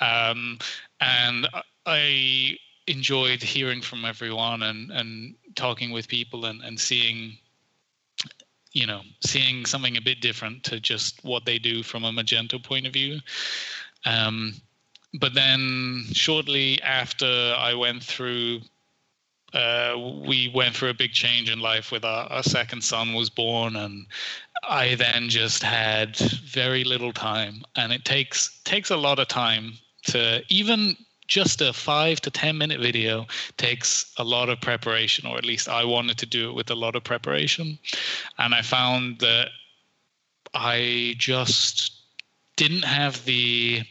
um, 0.00 0.58
and 1.00 1.48
I 1.86 2.58
enjoyed 2.86 3.42
hearing 3.42 3.80
from 3.80 4.04
everyone 4.04 4.62
and 4.62 4.90
and 4.90 5.34
talking 5.58 5.90
with 5.90 6.08
people 6.08 6.46
and 6.46 6.62
and 6.62 6.80
seeing 6.80 7.36
you 8.72 8.86
know 8.86 9.02
seeing 9.26 9.66
something 9.66 9.96
a 9.96 10.00
bit 10.00 10.20
different 10.20 10.62
to 10.64 10.80
just 10.80 11.22
what 11.24 11.44
they 11.44 11.58
do 11.58 11.82
from 11.82 12.04
a 12.04 12.12
magento 12.12 12.62
point 12.62 12.86
of 12.86 12.92
view. 12.92 13.18
Um, 14.06 14.54
but 15.14 15.34
then 15.34 16.04
shortly 16.12 16.80
after 16.82 17.54
I 17.56 17.74
went 17.74 18.02
through, 18.04 18.60
uh, 19.54 19.94
we 20.26 20.52
went 20.54 20.76
through 20.76 20.90
a 20.90 20.94
big 20.94 21.12
change 21.12 21.50
in 21.50 21.60
life 21.60 21.90
with 21.90 22.04
our, 22.04 22.26
our 22.30 22.42
second 22.42 22.84
son 22.84 23.14
was 23.14 23.30
born, 23.30 23.76
and 23.76 24.06
I 24.68 24.94
then 24.94 25.28
just 25.28 25.62
had 25.62 26.16
very 26.16 26.84
little 26.84 27.12
time, 27.12 27.62
and 27.76 27.92
it 27.92 28.04
takes 28.04 28.60
takes 28.64 28.90
a 28.90 28.96
lot 28.96 29.18
of 29.18 29.28
time 29.28 29.72
to 30.08 30.42
even 30.48 30.96
just 31.28 31.60
a 31.60 31.72
five 31.72 32.20
to 32.22 32.30
10 32.30 32.58
minute 32.58 32.80
video 32.80 33.26
takes 33.56 34.12
a 34.16 34.24
lot 34.24 34.48
of 34.48 34.60
preparation, 34.60 35.26
or 35.26 35.36
at 35.36 35.44
least 35.44 35.68
I 35.68 35.84
wanted 35.84 36.18
to 36.18 36.26
do 36.26 36.48
it 36.50 36.54
with 36.54 36.70
a 36.70 36.74
lot 36.74 36.96
of 36.96 37.04
preparation. 37.04 37.78
And 38.38 38.54
I 38.54 38.62
found 38.62 39.20
that 39.20 39.50
I 40.54 41.14
just 41.18 41.92
didn't 42.56 42.84
have 42.84 43.24
the 43.24 43.82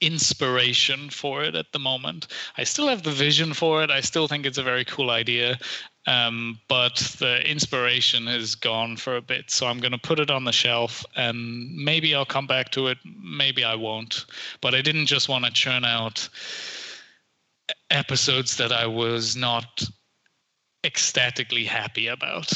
inspiration 0.00 1.10
for 1.10 1.42
it 1.42 1.54
at 1.54 1.72
the 1.72 1.78
moment. 1.78 2.28
I 2.56 2.64
still 2.64 2.88
have 2.88 3.02
the 3.02 3.10
vision 3.10 3.52
for 3.54 3.82
it. 3.82 3.90
I 3.90 4.00
still 4.00 4.28
think 4.28 4.46
it's 4.46 4.58
a 4.58 4.62
very 4.62 4.84
cool 4.84 5.10
idea. 5.10 5.58
Um, 6.06 6.58
but 6.68 6.96
the 7.18 7.42
inspiration 7.48 8.26
has 8.28 8.54
gone 8.54 8.96
for 8.96 9.16
a 9.16 9.20
bit. 9.20 9.50
So 9.50 9.66
I'm 9.66 9.78
going 9.78 9.92
to 9.92 9.98
put 9.98 10.18
it 10.18 10.30
on 10.30 10.44
the 10.44 10.52
shelf 10.52 11.04
and 11.16 11.76
maybe 11.76 12.14
I'll 12.14 12.24
come 12.24 12.46
back 12.46 12.70
to 12.70 12.86
it. 12.86 12.96
Maybe 13.04 13.62
I 13.62 13.74
won't. 13.74 14.24
But 14.62 14.74
I 14.74 14.80
didn't 14.80 15.06
just 15.06 15.28
want 15.28 15.44
to 15.44 15.50
churn 15.50 15.84
out 15.84 16.26
episodes 17.90 18.56
that 18.56 18.72
I 18.72 18.86
was 18.86 19.36
not 19.36 19.82
ecstatically 20.84 21.64
happy 21.64 22.06
about. 22.06 22.52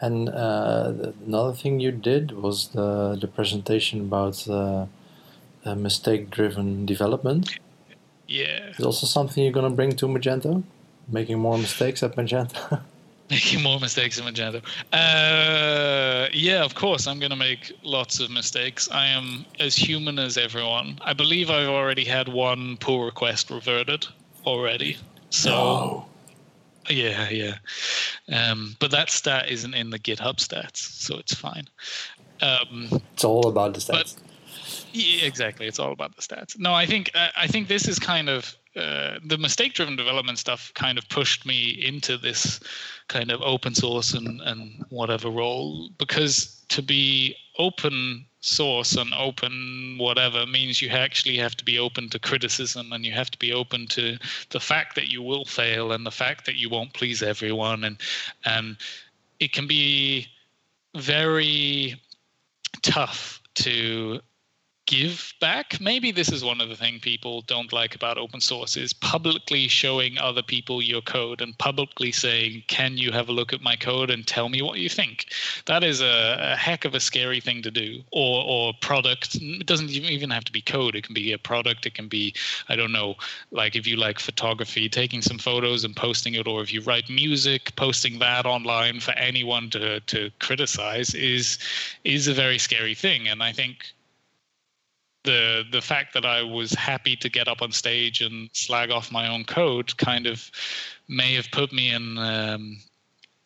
And 0.00 0.28
uh, 0.28 1.12
another 1.26 1.54
thing 1.54 1.80
you 1.80 1.90
did 1.90 2.32
was 2.32 2.68
the 2.68 3.16
the 3.18 3.26
presentation 3.26 4.00
about 4.00 4.46
uh, 4.48 4.86
mistake-driven 5.64 6.84
development. 6.84 7.58
Yeah. 8.28 8.70
Is 8.78 8.84
also 8.84 9.06
something 9.06 9.42
you're 9.42 9.52
gonna 9.52 9.70
bring 9.70 9.96
to 9.96 10.06
Magento, 10.06 10.62
making 11.08 11.38
more 11.38 11.58
mistakes 11.58 12.02
at 12.02 12.16
Magento. 12.16 12.80
making 13.30 13.62
more 13.62 13.80
mistakes 13.80 14.18
in 14.18 14.24
Magento. 14.24 14.62
Uh, 14.92 16.28
yeah, 16.32 16.64
of 16.64 16.74
course, 16.74 17.06
I'm 17.06 17.18
going 17.18 17.30
to 17.30 17.36
make 17.36 17.72
lots 17.82 18.20
of 18.20 18.30
mistakes. 18.30 18.88
I 18.90 19.06
am 19.06 19.44
as 19.60 19.74
human 19.74 20.18
as 20.18 20.36
everyone. 20.36 20.98
I 21.00 21.12
believe 21.12 21.50
I've 21.50 21.68
already 21.68 22.04
had 22.04 22.28
one 22.28 22.76
pull 22.78 23.04
request 23.04 23.50
reverted 23.50 24.06
already. 24.46 24.96
So 25.30 25.50
no. 25.50 26.06
Yeah, 26.90 27.28
yeah. 27.30 27.54
Um, 28.32 28.76
but 28.78 28.90
that 28.90 29.10
stat 29.10 29.48
isn't 29.48 29.74
in 29.74 29.90
the 29.90 29.98
GitHub 29.98 30.36
stats, 30.36 30.76
so 30.76 31.18
it's 31.18 31.34
fine. 31.34 31.66
Um, 32.42 33.00
it's 33.14 33.24
all 33.24 33.48
about 33.48 33.74
the 33.74 33.80
stats. 33.80 34.16
But, 34.16 34.16
yeah, 34.92 35.24
exactly. 35.24 35.66
It's 35.66 35.78
all 35.78 35.92
about 35.92 36.14
the 36.14 36.22
stats. 36.22 36.58
No, 36.58 36.74
I 36.74 36.86
think 36.86 37.10
uh, 37.14 37.28
I 37.36 37.46
think 37.46 37.68
this 37.68 37.88
is 37.88 37.98
kind 37.98 38.28
of 38.28 38.54
uh, 38.76 39.18
the 39.24 39.38
mistake-driven 39.38 39.96
development 39.96 40.38
stuff. 40.38 40.72
Kind 40.74 40.98
of 40.98 41.08
pushed 41.08 41.46
me 41.46 41.70
into 41.70 42.16
this 42.18 42.60
kind 43.08 43.30
of 43.30 43.40
open 43.42 43.74
source 43.74 44.14
and 44.14 44.40
and 44.40 44.84
whatever 44.88 45.30
role 45.30 45.90
because 45.98 46.64
to 46.68 46.82
be 46.82 47.36
open 47.58 48.24
source 48.40 48.96
and 48.96 49.12
open 49.14 49.96
whatever 49.98 50.44
means 50.46 50.82
you 50.82 50.88
actually 50.88 51.36
have 51.36 51.56
to 51.56 51.64
be 51.64 51.78
open 51.78 52.08
to 52.10 52.18
criticism 52.18 52.92
and 52.92 53.04
you 53.04 53.12
have 53.12 53.30
to 53.30 53.38
be 53.38 53.52
open 53.52 53.86
to 53.86 54.18
the 54.50 54.60
fact 54.60 54.94
that 54.94 55.08
you 55.08 55.22
will 55.22 55.44
fail 55.44 55.92
and 55.92 56.04
the 56.04 56.10
fact 56.10 56.44
that 56.44 56.56
you 56.56 56.68
won't 56.68 56.92
please 56.92 57.22
everyone 57.22 57.84
and 57.84 58.00
and 58.44 58.76
it 59.40 59.52
can 59.52 59.66
be 59.66 60.26
very 60.94 62.00
tough 62.82 63.40
to 63.54 64.20
give 64.86 65.32
back. 65.40 65.80
Maybe 65.80 66.12
this 66.12 66.30
is 66.30 66.44
one 66.44 66.60
of 66.60 66.68
the 66.68 66.76
things 66.76 67.00
people 67.00 67.40
don't 67.42 67.72
like 67.72 67.94
about 67.94 68.18
open 68.18 68.40
source 68.40 68.76
is 68.76 68.92
publicly 68.92 69.66
showing 69.68 70.18
other 70.18 70.42
people 70.42 70.82
your 70.82 71.00
code 71.00 71.40
and 71.40 71.56
publicly 71.58 72.12
saying, 72.12 72.64
"Can 72.66 72.96
you 72.98 73.10
have 73.12 73.28
a 73.28 73.32
look 73.32 73.52
at 73.52 73.62
my 73.62 73.76
code 73.76 74.10
and 74.10 74.26
tell 74.26 74.48
me 74.48 74.62
what 74.62 74.78
you 74.78 74.88
think?" 74.88 75.26
That 75.66 75.82
is 75.82 76.00
a, 76.00 76.38
a 76.52 76.56
heck 76.56 76.84
of 76.84 76.94
a 76.94 77.00
scary 77.00 77.40
thing 77.40 77.62
to 77.62 77.70
do. 77.70 78.02
Or 78.10 78.44
or 78.44 78.74
product. 78.80 79.36
It 79.36 79.66
doesn't 79.66 79.90
even 79.90 80.30
have 80.30 80.44
to 80.44 80.52
be 80.52 80.60
code. 80.60 80.94
It 80.94 81.04
can 81.04 81.14
be 81.14 81.32
a 81.32 81.38
product. 81.38 81.86
It 81.86 81.94
can 81.94 82.08
be 82.08 82.34
I 82.68 82.76
don't 82.76 82.92
know, 82.92 83.16
like 83.50 83.76
if 83.76 83.86
you 83.86 83.96
like 83.96 84.18
photography, 84.18 84.88
taking 84.88 85.22
some 85.22 85.38
photos 85.38 85.84
and 85.84 85.96
posting 85.96 86.34
it, 86.34 86.46
or 86.46 86.62
if 86.62 86.72
you 86.72 86.82
write 86.82 87.08
music, 87.08 87.74
posting 87.76 88.18
that 88.18 88.46
online 88.46 89.00
for 89.00 89.12
anyone 89.12 89.70
to 89.70 90.00
to 90.00 90.30
criticize 90.40 91.14
is 91.14 91.58
is 92.04 92.28
a 92.28 92.34
very 92.34 92.58
scary 92.58 92.94
thing. 92.94 93.28
And 93.28 93.42
I 93.42 93.52
think 93.52 93.94
the 95.24 95.64
the 95.72 95.80
fact 95.80 96.14
that 96.14 96.24
I 96.24 96.42
was 96.42 96.72
happy 96.72 97.16
to 97.16 97.28
get 97.28 97.48
up 97.48 97.62
on 97.62 97.72
stage 97.72 98.20
and 98.20 98.48
slag 98.52 98.90
off 98.90 99.10
my 99.10 99.28
own 99.28 99.44
code 99.44 99.96
kind 99.96 100.26
of 100.26 100.50
may 101.08 101.34
have 101.34 101.50
put 101.50 101.72
me 101.72 101.90
in 101.90 102.18
um, 102.18 102.78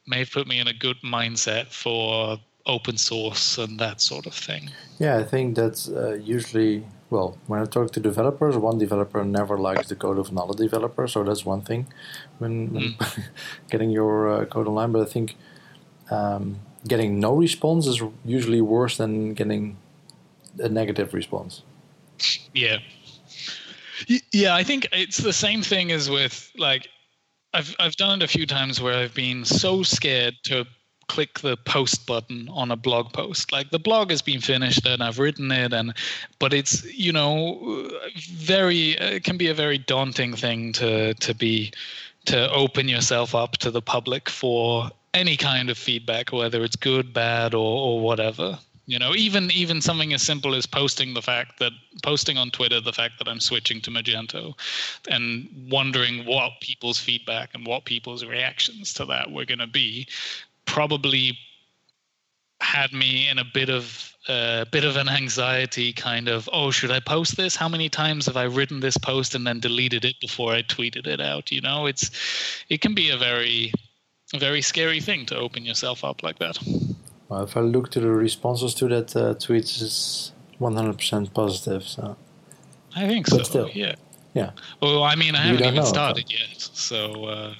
may 0.07 0.21
have 0.21 0.31
put 0.31 0.47
me 0.47 0.59
in 0.59 0.69
a 0.69 0.75
good 0.75 0.99
mindset 1.03 1.69
for 1.69 2.39
open 2.67 2.99
source 2.99 3.57
and 3.57 3.79
that 3.81 4.01
sort 4.01 4.27
of 4.27 4.35
thing. 4.35 4.71
Yeah, 4.99 5.17
I 5.17 5.25
think 5.25 5.57
that's 5.57 5.89
uh, 5.89 6.19
usually 6.23 6.85
well 7.11 7.39
when 7.47 7.61
I 7.61 7.65
talk 7.65 7.93
to 7.93 8.01
developers, 8.01 8.57
one 8.57 8.79
developer 8.79 9.25
never 9.25 9.57
likes 9.57 9.89
the 9.89 9.97
code 9.97 10.19
of 10.19 10.31
another 10.31 10.55
developer, 10.55 11.07
so 11.07 11.23
that's 11.23 11.45
one 11.45 11.63
thing 11.63 11.87
when, 12.39 12.69
mm. 12.71 13.25
getting 13.71 13.91
your 13.91 14.29
uh, 14.29 14.45
code 14.45 14.67
online. 14.67 14.93
But 14.93 15.03
I 15.03 15.11
think 15.11 15.37
um, 16.11 16.59
getting 16.87 17.21
no 17.21 17.35
response 17.35 17.87
is 17.87 18.03
usually 18.25 18.61
worse 18.61 18.97
than 18.97 19.35
getting 19.35 19.79
a 20.59 20.69
negative 20.69 21.15
response. 21.15 21.63
Yeah. 22.55 22.79
Yeah, 24.33 24.55
I 24.55 24.63
think 24.63 24.87
it's 24.93 25.19
the 25.19 25.33
same 25.33 25.63
thing 25.63 25.91
as 25.93 26.09
with 26.09 26.53
like 26.57 26.89
I've 27.55 27.75
I've 27.79 27.97
done 27.97 28.21
it 28.21 28.25
a 28.25 28.29
few 28.29 28.47
times 28.47 28.81
where 28.81 28.97
I've 28.97 29.15
been 29.15 29.45
so 29.45 29.83
scared 29.83 30.35
to 30.45 30.67
click 31.09 31.41
the 31.41 31.57
post 31.57 32.07
button 32.07 32.49
on 32.51 32.71
a 32.71 32.77
blog 32.77 33.13
post. 33.13 33.51
Like 33.51 33.71
the 33.71 33.79
blog 33.79 34.11
has 34.11 34.23
been 34.23 34.41
finished 34.41 34.87
and 34.87 35.03
I've 35.03 35.19
written 35.19 35.51
it 35.51 35.73
and 35.73 35.95
but 36.39 36.53
it's, 36.53 36.85
you 36.93 37.13
know, 37.13 37.91
very 38.31 38.91
it 38.91 39.25
can 39.25 39.37
be 39.37 39.49
a 39.49 39.55
very 39.55 39.79
daunting 39.79 40.35
thing 40.35 40.73
to 40.75 41.15
to 41.15 41.35
be 41.35 41.73
to 42.27 42.51
open 42.53 42.89
yourself 42.89 43.35
up 43.35 43.57
to 43.59 43.71
the 43.71 43.83
public 43.83 44.29
for 44.29 44.91
any 45.15 45.37
kind 45.37 45.71
of 45.71 45.79
feedback 45.79 46.31
whether 46.31 46.63
it's 46.63 46.77
good, 46.77 47.13
bad 47.13 47.55
or 47.55 47.81
or 47.81 48.01
whatever 48.01 48.59
you 48.89 48.99
know 48.99 49.15
even 49.15 49.51
even 49.51 49.81
something 49.83 50.15
as 50.15 50.23
simple 50.23 50.55
as 50.55 50.65
posting 50.65 51.13
the 51.13 51.23
fact 51.23 51.59
that 51.59 51.73
posting 52.03 52.39
on 52.39 52.51
twitter 52.51 52.81
the 52.81 52.93
fact 52.93 53.19
that 53.19 53.29
i'm 53.29 53.39
switching 53.39 53.81
to 53.81 53.91
magento 53.91 54.55
and 55.09 55.49
wondering 55.71 56.25
what 56.25 56.53
people's 56.61 56.99
feedback 56.99 57.51
and 57.55 57.67
what 57.67 57.85
people's 57.85 58.25
reactions 58.25 58.95
to 58.95 59.05
that 59.05 59.31
were 59.31 59.45
going 59.45 59.59
to 59.59 59.67
be 59.67 60.09
probably 60.65 61.39
had 62.61 62.93
me 62.93 63.29
in 63.29 63.39
a 63.39 63.45
bit 63.45 63.69
of 63.69 64.13
a 64.29 64.33
uh, 64.33 64.65
bit 64.73 64.85
of 64.85 64.97
an 64.97 65.09
anxiety 65.09 65.93
kind 65.93 66.29
of 66.29 66.49
oh 66.53 66.71
should 66.71 66.91
i 66.91 67.01
post 67.01 67.37
this? 67.37 67.55
How 67.55 67.69
many 67.69 67.89
times 67.89 68.27
have 68.27 68.37
i 68.37 68.43
written 68.43 68.81
this 68.81 68.99
post 68.99 69.35
and 69.35 69.47
then 69.47 69.61
deleted 69.61 70.05
it 70.05 70.17
before 70.21 70.53
i 70.53 70.63
tweeted 70.63 71.07
it 71.07 71.21
out? 71.21 71.53
You 71.53 71.61
know 71.61 71.87
it's 71.87 72.11
it 72.69 72.81
can 72.81 72.95
be 72.95 73.11
a 73.11 73.17
very 73.17 73.73
very 74.37 74.61
scary 74.61 75.01
thing 75.01 75.25
to 75.27 75.37
open 75.37 75.65
yourself 75.65 76.05
up 76.05 76.23
like 76.23 76.39
that 76.41 76.59
well, 77.29 77.43
if 77.43 77.57
I 77.57 77.61
look 77.61 77.91
to 77.93 78.01
the 78.01 78.11
responses 78.11 78.75
to 78.77 78.89
that 78.89 79.15
uh, 79.15 79.35
tweet, 79.35 79.65
it's 79.65 80.33
100% 80.61 81.35
positive. 81.35 81.85
So 81.85 82.17
I 82.97 83.07
think 83.07 83.29
but 83.29 83.39
so. 83.39 83.43
Still, 83.43 83.71
yeah. 83.73 83.95
Yeah. 84.35 84.51
Well, 84.81 85.03
I 85.03 85.15
mean, 85.15 85.35
I 85.35 85.39
haven't 85.39 85.63
even 85.63 85.75
know, 85.75 85.85
started 85.85 86.27
but... 86.27 86.33
yet, 86.33 86.61
so 86.61 87.25
uh, 87.25 87.55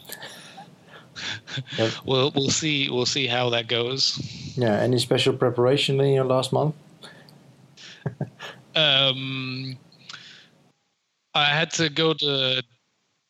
yep. 1.77 1.93
we'll 2.05 2.31
we'll 2.35 2.51
see 2.51 2.89
we'll 2.91 3.07
see 3.07 3.27
how 3.27 3.51
that 3.51 3.69
goes. 3.69 4.19
Yeah. 4.57 4.75
Any 4.75 4.99
special 4.99 5.33
preparation 5.33 6.01
in 6.01 6.13
your 6.13 6.25
last 6.25 6.53
month? 6.53 6.75
um, 8.77 9.77
I 11.35 11.47
had 11.47 11.71
to 11.73 11.89
go 11.89 12.15
to 12.15 12.63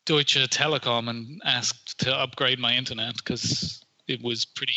Deutsche 0.05 0.37
Telekom 0.49 1.09
and 1.09 1.41
ask 1.45 1.97
to 1.99 2.15
upgrade 2.15 2.59
my 2.59 2.75
internet 2.75 3.15
because 3.17 3.83
it 4.07 4.21
was 4.21 4.45
pretty 4.45 4.73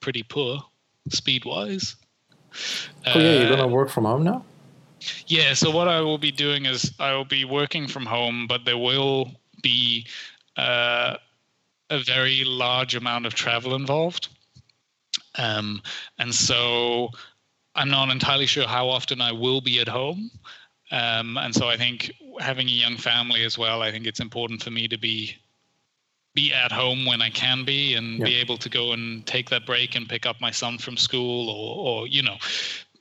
pretty 0.00 0.22
poor 0.22 0.62
speed 1.08 1.44
wise. 1.44 1.96
Oh 3.06 3.18
yeah, 3.18 3.40
you're 3.40 3.50
gonna 3.50 3.66
uh, 3.66 3.68
work 3.68 3.90
from 3.90 4.04
home 4.04 4.24
now. 4.24 4.44
Yeah, 5.26 5.54
so 5.54 5.70
what 5.70 5.88
I 5.88 6.00
will 6.00 6.18
be 6.18 6.30
doing 6.30 6.66
is 6.66 6.92
I 6.98 7.12
will 7.12 7.24
be 7.24 7.44
working 7.44 7.86
from 7.86 8.06
home, 8.06 8.46
but 8.46 8.64
there 8.64 8.78
will 8.78 9.32
be 9.62 10.06
uh, 10.56 11.16
a 11.90 11.98
very 11.98 12.44
large 12.44 12.94
amount 12.94 13.26
of 13.26 13.34
travel 13.34 13.74
involved. 13.74 14.28
Um, 15.36 15.82
and 16.18 16.34
so 16.34 17.10
I'm 17.74 17.90
not 17.90 18.10
entirely 18.10 18.46
sure 18.46 18.66
how 18.66 18.88
often 18.88 19.20
I 19.20 19.32
will 19.32 19.60
be 19.60 19.80
at 19.80 19.88
home. 19.88 20.30
Um, 20.90 21.36
and 21.36 21.54
so 21.54 21.68
I 21.68 21.76
think 21.76 22.12
having 22.38 22.68
a 22.68 22.72
young 22.72 22.96
family 22.96 23.42
as 23.44 23.58
well, 23.58 23.82
I 23.82 23.90
think 23.90 24.06
it's 24.06 24.20
important 24.20 24.62
for 24.62 24.70
me 24.70 24.86
to 24.88 24.98
be 24.98 25.36
be 26.34 26.52
at 26.52 26.72
home 26.72 27.06
when 27.06 27.22
I 27.22 27.30
can 27.30 27.64
be 27.64 27.94
and 27.94 28.18
yeah. 28.18 28.24
be 28.24 28.34
able 28.36 28.56
to 28.58 28.68
go 28.68 28.92
and 28.92 29.24
take 29.26 29.50
that 29.50 29.64
break 29.64 29.94
and 29.94 30.08
pick 30.08 30.26
up 30.26 30.40
my 30.40 30.50
son 30.50 30.78
from 30.78 30.96
school 30.96 31.48
or, 31.48 31.76
or 31.86 32.06
you 32.08 32.22
know, 32.22 32.36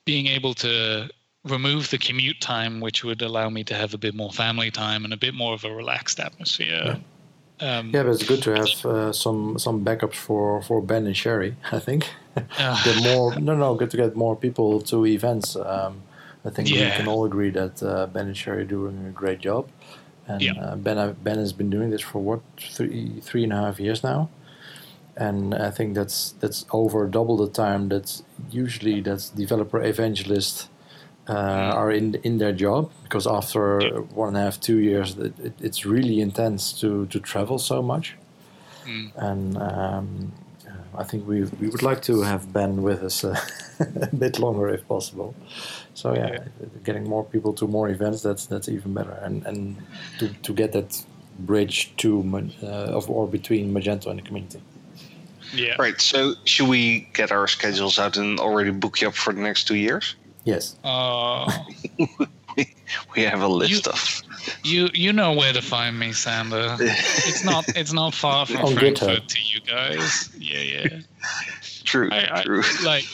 being 0.05 0.27
able 0.27 0.53
to 0.55 1.09
remove 1.43 1.89
the 1.89 1.97
commute 1.97 2.39
time, 2.39 2.79
which 2.79 3.03
would 3.03 3.21
allow 3.21 3.49
me 3.49 3.63
to 3.65 3.73
have 3.73 3.93
a 3.93 3.97
bit 3.97 4.15
more 4.15 4.31
family 4.31 4.71
time 4.71 5.03
and 5.03 5.13
a 5.13 5.17
bit 5.17 5.33
more 5.33 5.53
of 5.53 5.65
a 5.65 5.71
relaxed 5.71 6.19
atmosphere. 6.19 6.83
Yeah. 6.83 6.97
Um, 7.59 7.91
yeah, 7.93 8.03
but 8.03 8.13
it's 8.13 8.23
good 8.23 8.41
to 8.43 8.51
have 8.51 8.85
uh, 8.85 9.13
some 9.13 9.57
some 9.57 9.85
backups 9.85 10.15
for, 10.15 10.61
for 10.63 10.81
Ben 10.81 11.05
and 11.05 11.15
Sherrie. 11.15 11.55
I 11.71 11.79
think 11.79 12.09
uh, 12.35 12.83
get 12.83 13.03
more 13.03 13.39
no 13.39 13.55
no 13.55 13.75
good 13.75 13.91
to 13.91 13.97
get 13.97 14.15
more 14.15 14.35
people 14.35 14.81
to 14.81 15.05
events. 15.05 15.55
Um, 15.55 16.01
I 16.43 16.49
think 16.49 16.69
yeah. 16.69 16.89
we 16.89 16.97
can 16.97 17.07
all 17.07 17.25
agree 17.25 17.51
that 17.51 17.81
uh, 17.81 18.07
Ben 18.07 18.27
and 18.27 18.35
Sherrie 18.35 18.63
are 18.63 18.65
doing 18.65 19.05
a 19.05 19.11
great 19.11 19.39
job. 19.39 19.69
And 20.27 20.41
yeah. 20.41 20.53
uh, 20.53 20.75
Ben 20.75 21.15
Ben 21.23 21.37
has 21.37 21.53
been 21.53 21.69
doing 21.69 21.89
this 21.89 22.01
for 22.01 22.19
what 22.19 22.41
three 22.57 23.19
three 23.21 23.43
and 23.43 23.53
a 23.53 23.57
half 23.57 23.79
years 23.79 24.03
now, 24.03 24.29
and 25.17 25.53
I 25.53 25.69
think 25.69 25.95
that's 25.95 26.31
that's 26.39 26.65
over 26.71 27.07
double 27.07 27.37
the 27.37 27.49
time 27.49 27.89
that 27.89 28.21
usually 28.49 29.01
that 29.01 29.31
developer 29.35 29.83
evangelists 29.83 30.69
uh, 31.27 31.33
mm. 31.33 31.73
are 31.73 31.91
in 31.91 32.15
in 32.23 32.37
their 32.37 32.53
job 32.53 32.91
because 33.03 33.27
after 33.27 33.81
yeah. 33.81 33.89
one 34.15 34.29
and 34.29 34.37
a 34.37 34.41
half 34.41 34.59
two 34.59 34.79
years 34.79 35.17
it, 35.17 35.37
it, 35.39 35.53
it's 35.59 35.85
really 35.85 36.21
intense 36.21 36.73
to 36.79 37.05
to 37.07 37.19
travel 37.19 37.59
so 37.59 37.81
much, 37.81 38.15
mm. 38.85 39.11
and 39.17 39.57
um, 39.57 40.31
I 40.97 41.03
think 41.03 41.27
we 41.27 41.43
we 41.59 41.67
would 41.67 41.83
like 41.83 42.01
to 42.03 42.21
have 42.21 42.51
Ben 42.53 42.81
with 42.81 43.03
us 43.03 43.23
uh, 43.23 43.35
a 43.79 44.15
bit 44.15 44.39
longer 44.39 44.69
if 44.69 44.87
possible. 44.87 45.35
So 45.93 46.13
yeah, 46.13 46.31
yeah, 46.31 46.67
getting 46.83 47.07
more 47.07 47.23
people 47.23 47.53
to 47.53 47.67
more 47.67 47.89
events 47.89 48.21
that's 48.21 48.45
that's 48.45 48.69
even 48.69 48.93
better, 48.93 49.17
and 49.21 49.45
and 49.45 49.77
to, 50.19 50.29
to 50.29 50.53
get 50.53 50.71
that 50.73 51.05
bridge 51.39 51.93
to 51.97 52.23
uh, 52.63 52.97
of 52.97 53.09
or 53.09 53.27
between 53.27 53.73
Magento 53.73 54.07
and 54.07 54.19
the 54.19 54.23
community. 54.23 54.61
Yeah. 55.53 55.75
Right. 55.77 55.99
So 56.01 56.33
should 56.45 56.67
we 56.67 57.07
get 57.13 57.31
our 57.31 57.47
schedules 57.47 57.99
out 57.99 58.17
and 58.17 58.39
already 58.39 58.71
book 58.71 59.01
you 59.01 59.09
up 59.09 59.13
for 59.15 59.33
the 59.33 59.41
next 59.41 59.65
two 59.65 59.75
years? 59.75 60.15
Yes. 60.45 60.75
Uh, 60.83 61.51
we, 61.97 62.07
we 63.15 63.21
have 63.21 63.41
a 63.41 63.47
list 63.47 63.85
you, 63.85 63.91
of. 63.91 64.22
You 64.63 64.89
you 64.93 65.13
know 65.13 65.33
where 65.33 65.53
to 65.53 65.61
find 65.61 65.99
me, 65.99 66.11
Sander. 66.13 66.77
it's 66.79 67.43
not 67.43 67.65
it's 67.75 67.93
not 67.93 68.13
far 68.13 68.45
from 68.45 68.73
Frankfurt 68.73 69.27
to 69.29 69.39
you 69.41 69.61
guys. 69.61 70.29
Yeah, 70.37 70.59
yeah. 70.59 70.99
True. 71.83 72.09
I, 72.11 72.41
true. 72.43 72.61
I, 72.63 72.83
like 72.83 73.05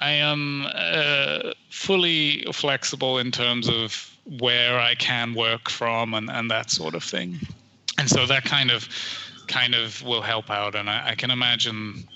I 0.00 0.10
am 0.10 0.66
uh, 0.74 1.52
fully 1.70 2.44
flexible 2.52 3.18
in 3.18 3.30
terms 3.30 3.68
of 3.68 4.10
where 4.38 4.78
I 4.78 4.94
can 4.94 5.34
work 5.34 5.70
from 5.70 6.14
and, 6.14 6.30
and 6.30 6.50
that 6.50 6.70
sort 6.70 6.94
of 6.94 7.02
thing. 7.02 7.38
And 7.98 8.08
so 8.08 8.26
that 8.26 8.44
kind 8.44 8.70
of 8.70 8.88
kind 9.48 9.74
of 9.74 10.02
will 10.02 10.22
help 10.22 10.50
out. 10.50 10.74
And 10.74 10.90
I, 10.90 11.10
I 11.10 11.14
can 11.14 11.30
imagine 11.30 12.06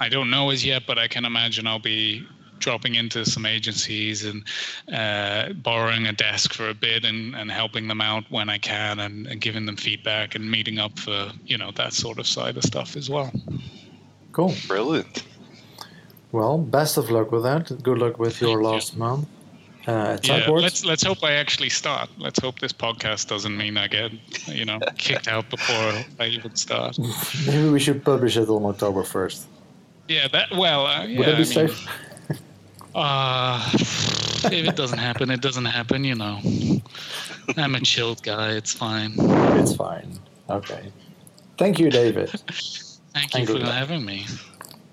I 0.00 0.08
don't 0.08 0.30
know 0.30 0.50
as 0.50 0.64
yet, 0.64 0.82
but 0.86 0.98
I 0.98 1.08
can 1.08 1.24
imagine 1.24 1.66
I'll 1.66 1.78
be 1.78 2.26
dropping 2.58 2.94
into 2.94 3.24
some 3.24 3.46
agencies 3.46 4.24
and 4.24 4.44
uh, 4.92 5.52
borrowing 5.54 6.06
a 6.06 6.12
desk 6.12 6.52
for 6.52 6.68
a 6.68 6.74
bit 6.74 7.04
and, 7.04 7.34
and 7.34 7.50
helping 7.50 7.88
them 7.88 8.00
out 8.00 8.24
when 8.30 8.48
I 8.48 8.58
can 8.58 9.00
and, 9.00 9.26
and 9.26 9.40
giving 9.40 9.66
them 9.66 9.76
feedback 9.76 10.34
and 10.34 10.50
meeting 10.50 10.78
up 10.78 10.98
for 10.98 11.32
you 11.44 11.58
know 11.58 11.70
that 11.72 11.92
sort 11.92 12.18
of 12.18 12.26
side 12.26 12.56
of 12.56 12.62
stuff 12.62 12.96
as 12.96 13.08
well. 13.10 13.32
Cool. 14.32 14.54
Brilliant. 14.66 15.24
Well, 16.32 16.58
best 16.58 16.96
of 16.98 17.10
luck 17.10 17.32
with 17.32 17.44
that. 17.44 17.82
Good 17.82 17.98
luck 17.98 18.18
with 18.18 18.40
your 18.40 18.62
last 18.62 18.96
month. 18.96 19.28
Uh, 19.86 20.18
yeah, 20.24 20.48
let's 20.48 20.84
let's 20.84 21.04
hope 21.04 21.22
I 21.22 21.32
actually 21.34 21.68
start. 21.68 22.10
Let's 22.18 22.40
hope 22.40 22.58
this 22.58 22.72
podcast 22.72 23.28
doesn't 23.28 23.56
mean 23.56 23.76
I 23.76 23.86
get 23.86 24.10
you 24.48 24.64
know 24.64 24.80
kicked 24.98 25.28
out 25.28 25.48
before 25.48 26.04
I 26.18 26.26
even 26.26 26.56
start. 26.56 26.98
Maybe 27.46 27.68
we 27.68 27.78
should 27.78 28.04
publish 28.04 28.36
it 28.36 28.48
on 28.48 28.64
October 28.64 29.04
first. 29.04 29.46
Yeah, 30.08 30.26
that 30.28 30.50
well. 30.56 30.86
Uh, 30.86 31.04
yeah, 31.04 31.18
Would 31.18 31.26
that 31.28 31.32
be 31.32 31.36
I 31.36 31.64
mean, 31.64 31.68
safe? 31.68 31.88
Uh, 32.96 33.70
if 33.74 34.68
it 34.68 34.76
doesn't 34.76 34.98
happen, 34.98 35.30
it 35.30 35.40
doesn't 35.40 35.64
happen. 35.66 36.04
You 36.04 36.14
know, 36.14 36.38
I'm 37.56 37.74
a 37.74 37.80
chilled 37.80 38.22
guy. 38.22 38.52
It's 38.52 38.72
fine. 38.72 39.12
It's 39.60 39.74
fine. 39.74 40.18
Okay. 40.48 40.92
Thank 41.56 41.78
you, 41.78 41.90
David. 41.90 42.30
Thank 43.14 43.34
you 43.34 43.46
for 43.46 43.66
having 43.66 44.04
me. 44.04 44.26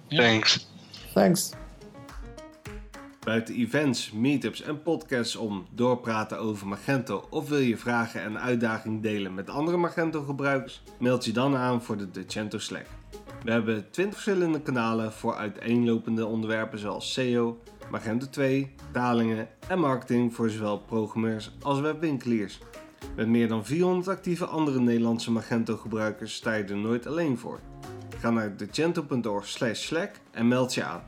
Yeah. 0.10 0.22
Thanks. 0.22 0.66
Thanks. 1.14 1.54
Buiten 3.24 3.56
events, 3.56 4.12
meetups 4.12 4.62
en 4.62 4.82
podcasts 4.82 5.36
om 5.36 5.68
doorpraten 5.72 6.40
over 6.40 6.68
Magento 6.68 7.28
of 7.30 7.50
wil 7.50 7.60
je 7.60 7.78
vragen 7.78 8.22
en 8.22 8.40
uitdagingen 8.40 9.02
delen 9.02 9.34
met 9.34 9.50
andere 9.50 9.78
Magento 9.78 10.22
gebruikers, 10.22 10.82
meld 11.00 11.26
je 11.26 11.32
dan 11.32 11.56
aan 11.56 11.84
voor 11.84 11.98
de 11.98 12.12
Decento 12.12 12.58
Slack. 12.58 12.86
We 13.44 13.52
hebben 13.52 13.86
20 13.92 14.14
verschillende 14.14 14.62
kanalen 14.62 15.12
voor 15.14 15.36
uiteenlopende 15.36 16.26
onderwerpen 16.26 16.80
zoals 16.80 17.14
SEO, 17.14 17.62
Magento 17.90 18.30
2, 18.30 18.76
talingen 18.92 19.48
en 19.68 19.80
marketing 19.80 20.34
voor 20.34 20.50
zowel 20.50 20.80
programmeurs 20.80 21.52
als 21.62 21.80
webwinkeliers. 21.80 22.60
Met 23.16 23.28
meer 23.28 23.48
dan 23.48 23.66
400 23.66 24.08
actieve 24.08 24.46
andere 24.46 24.80
Nederlandse 24.80 25.32
Magento 25.32 25.78
gebruikers 25.78 26.36
sta 26.36 26.54
je 26.54 26.64
er 26.64 26.78
nooit 26.78 27.08
alleen 27.08 27.38
voor. 27.38 27.60
Ga 28.20 28.30
naar 28.30 28.58
decento.org 28.58 29.48
slash 29.48 29.86
slack 29.86 30.12
en 30.32 30.48
meld 30.48 30.74
je 30.74 30.84
aan. 30.84 31.04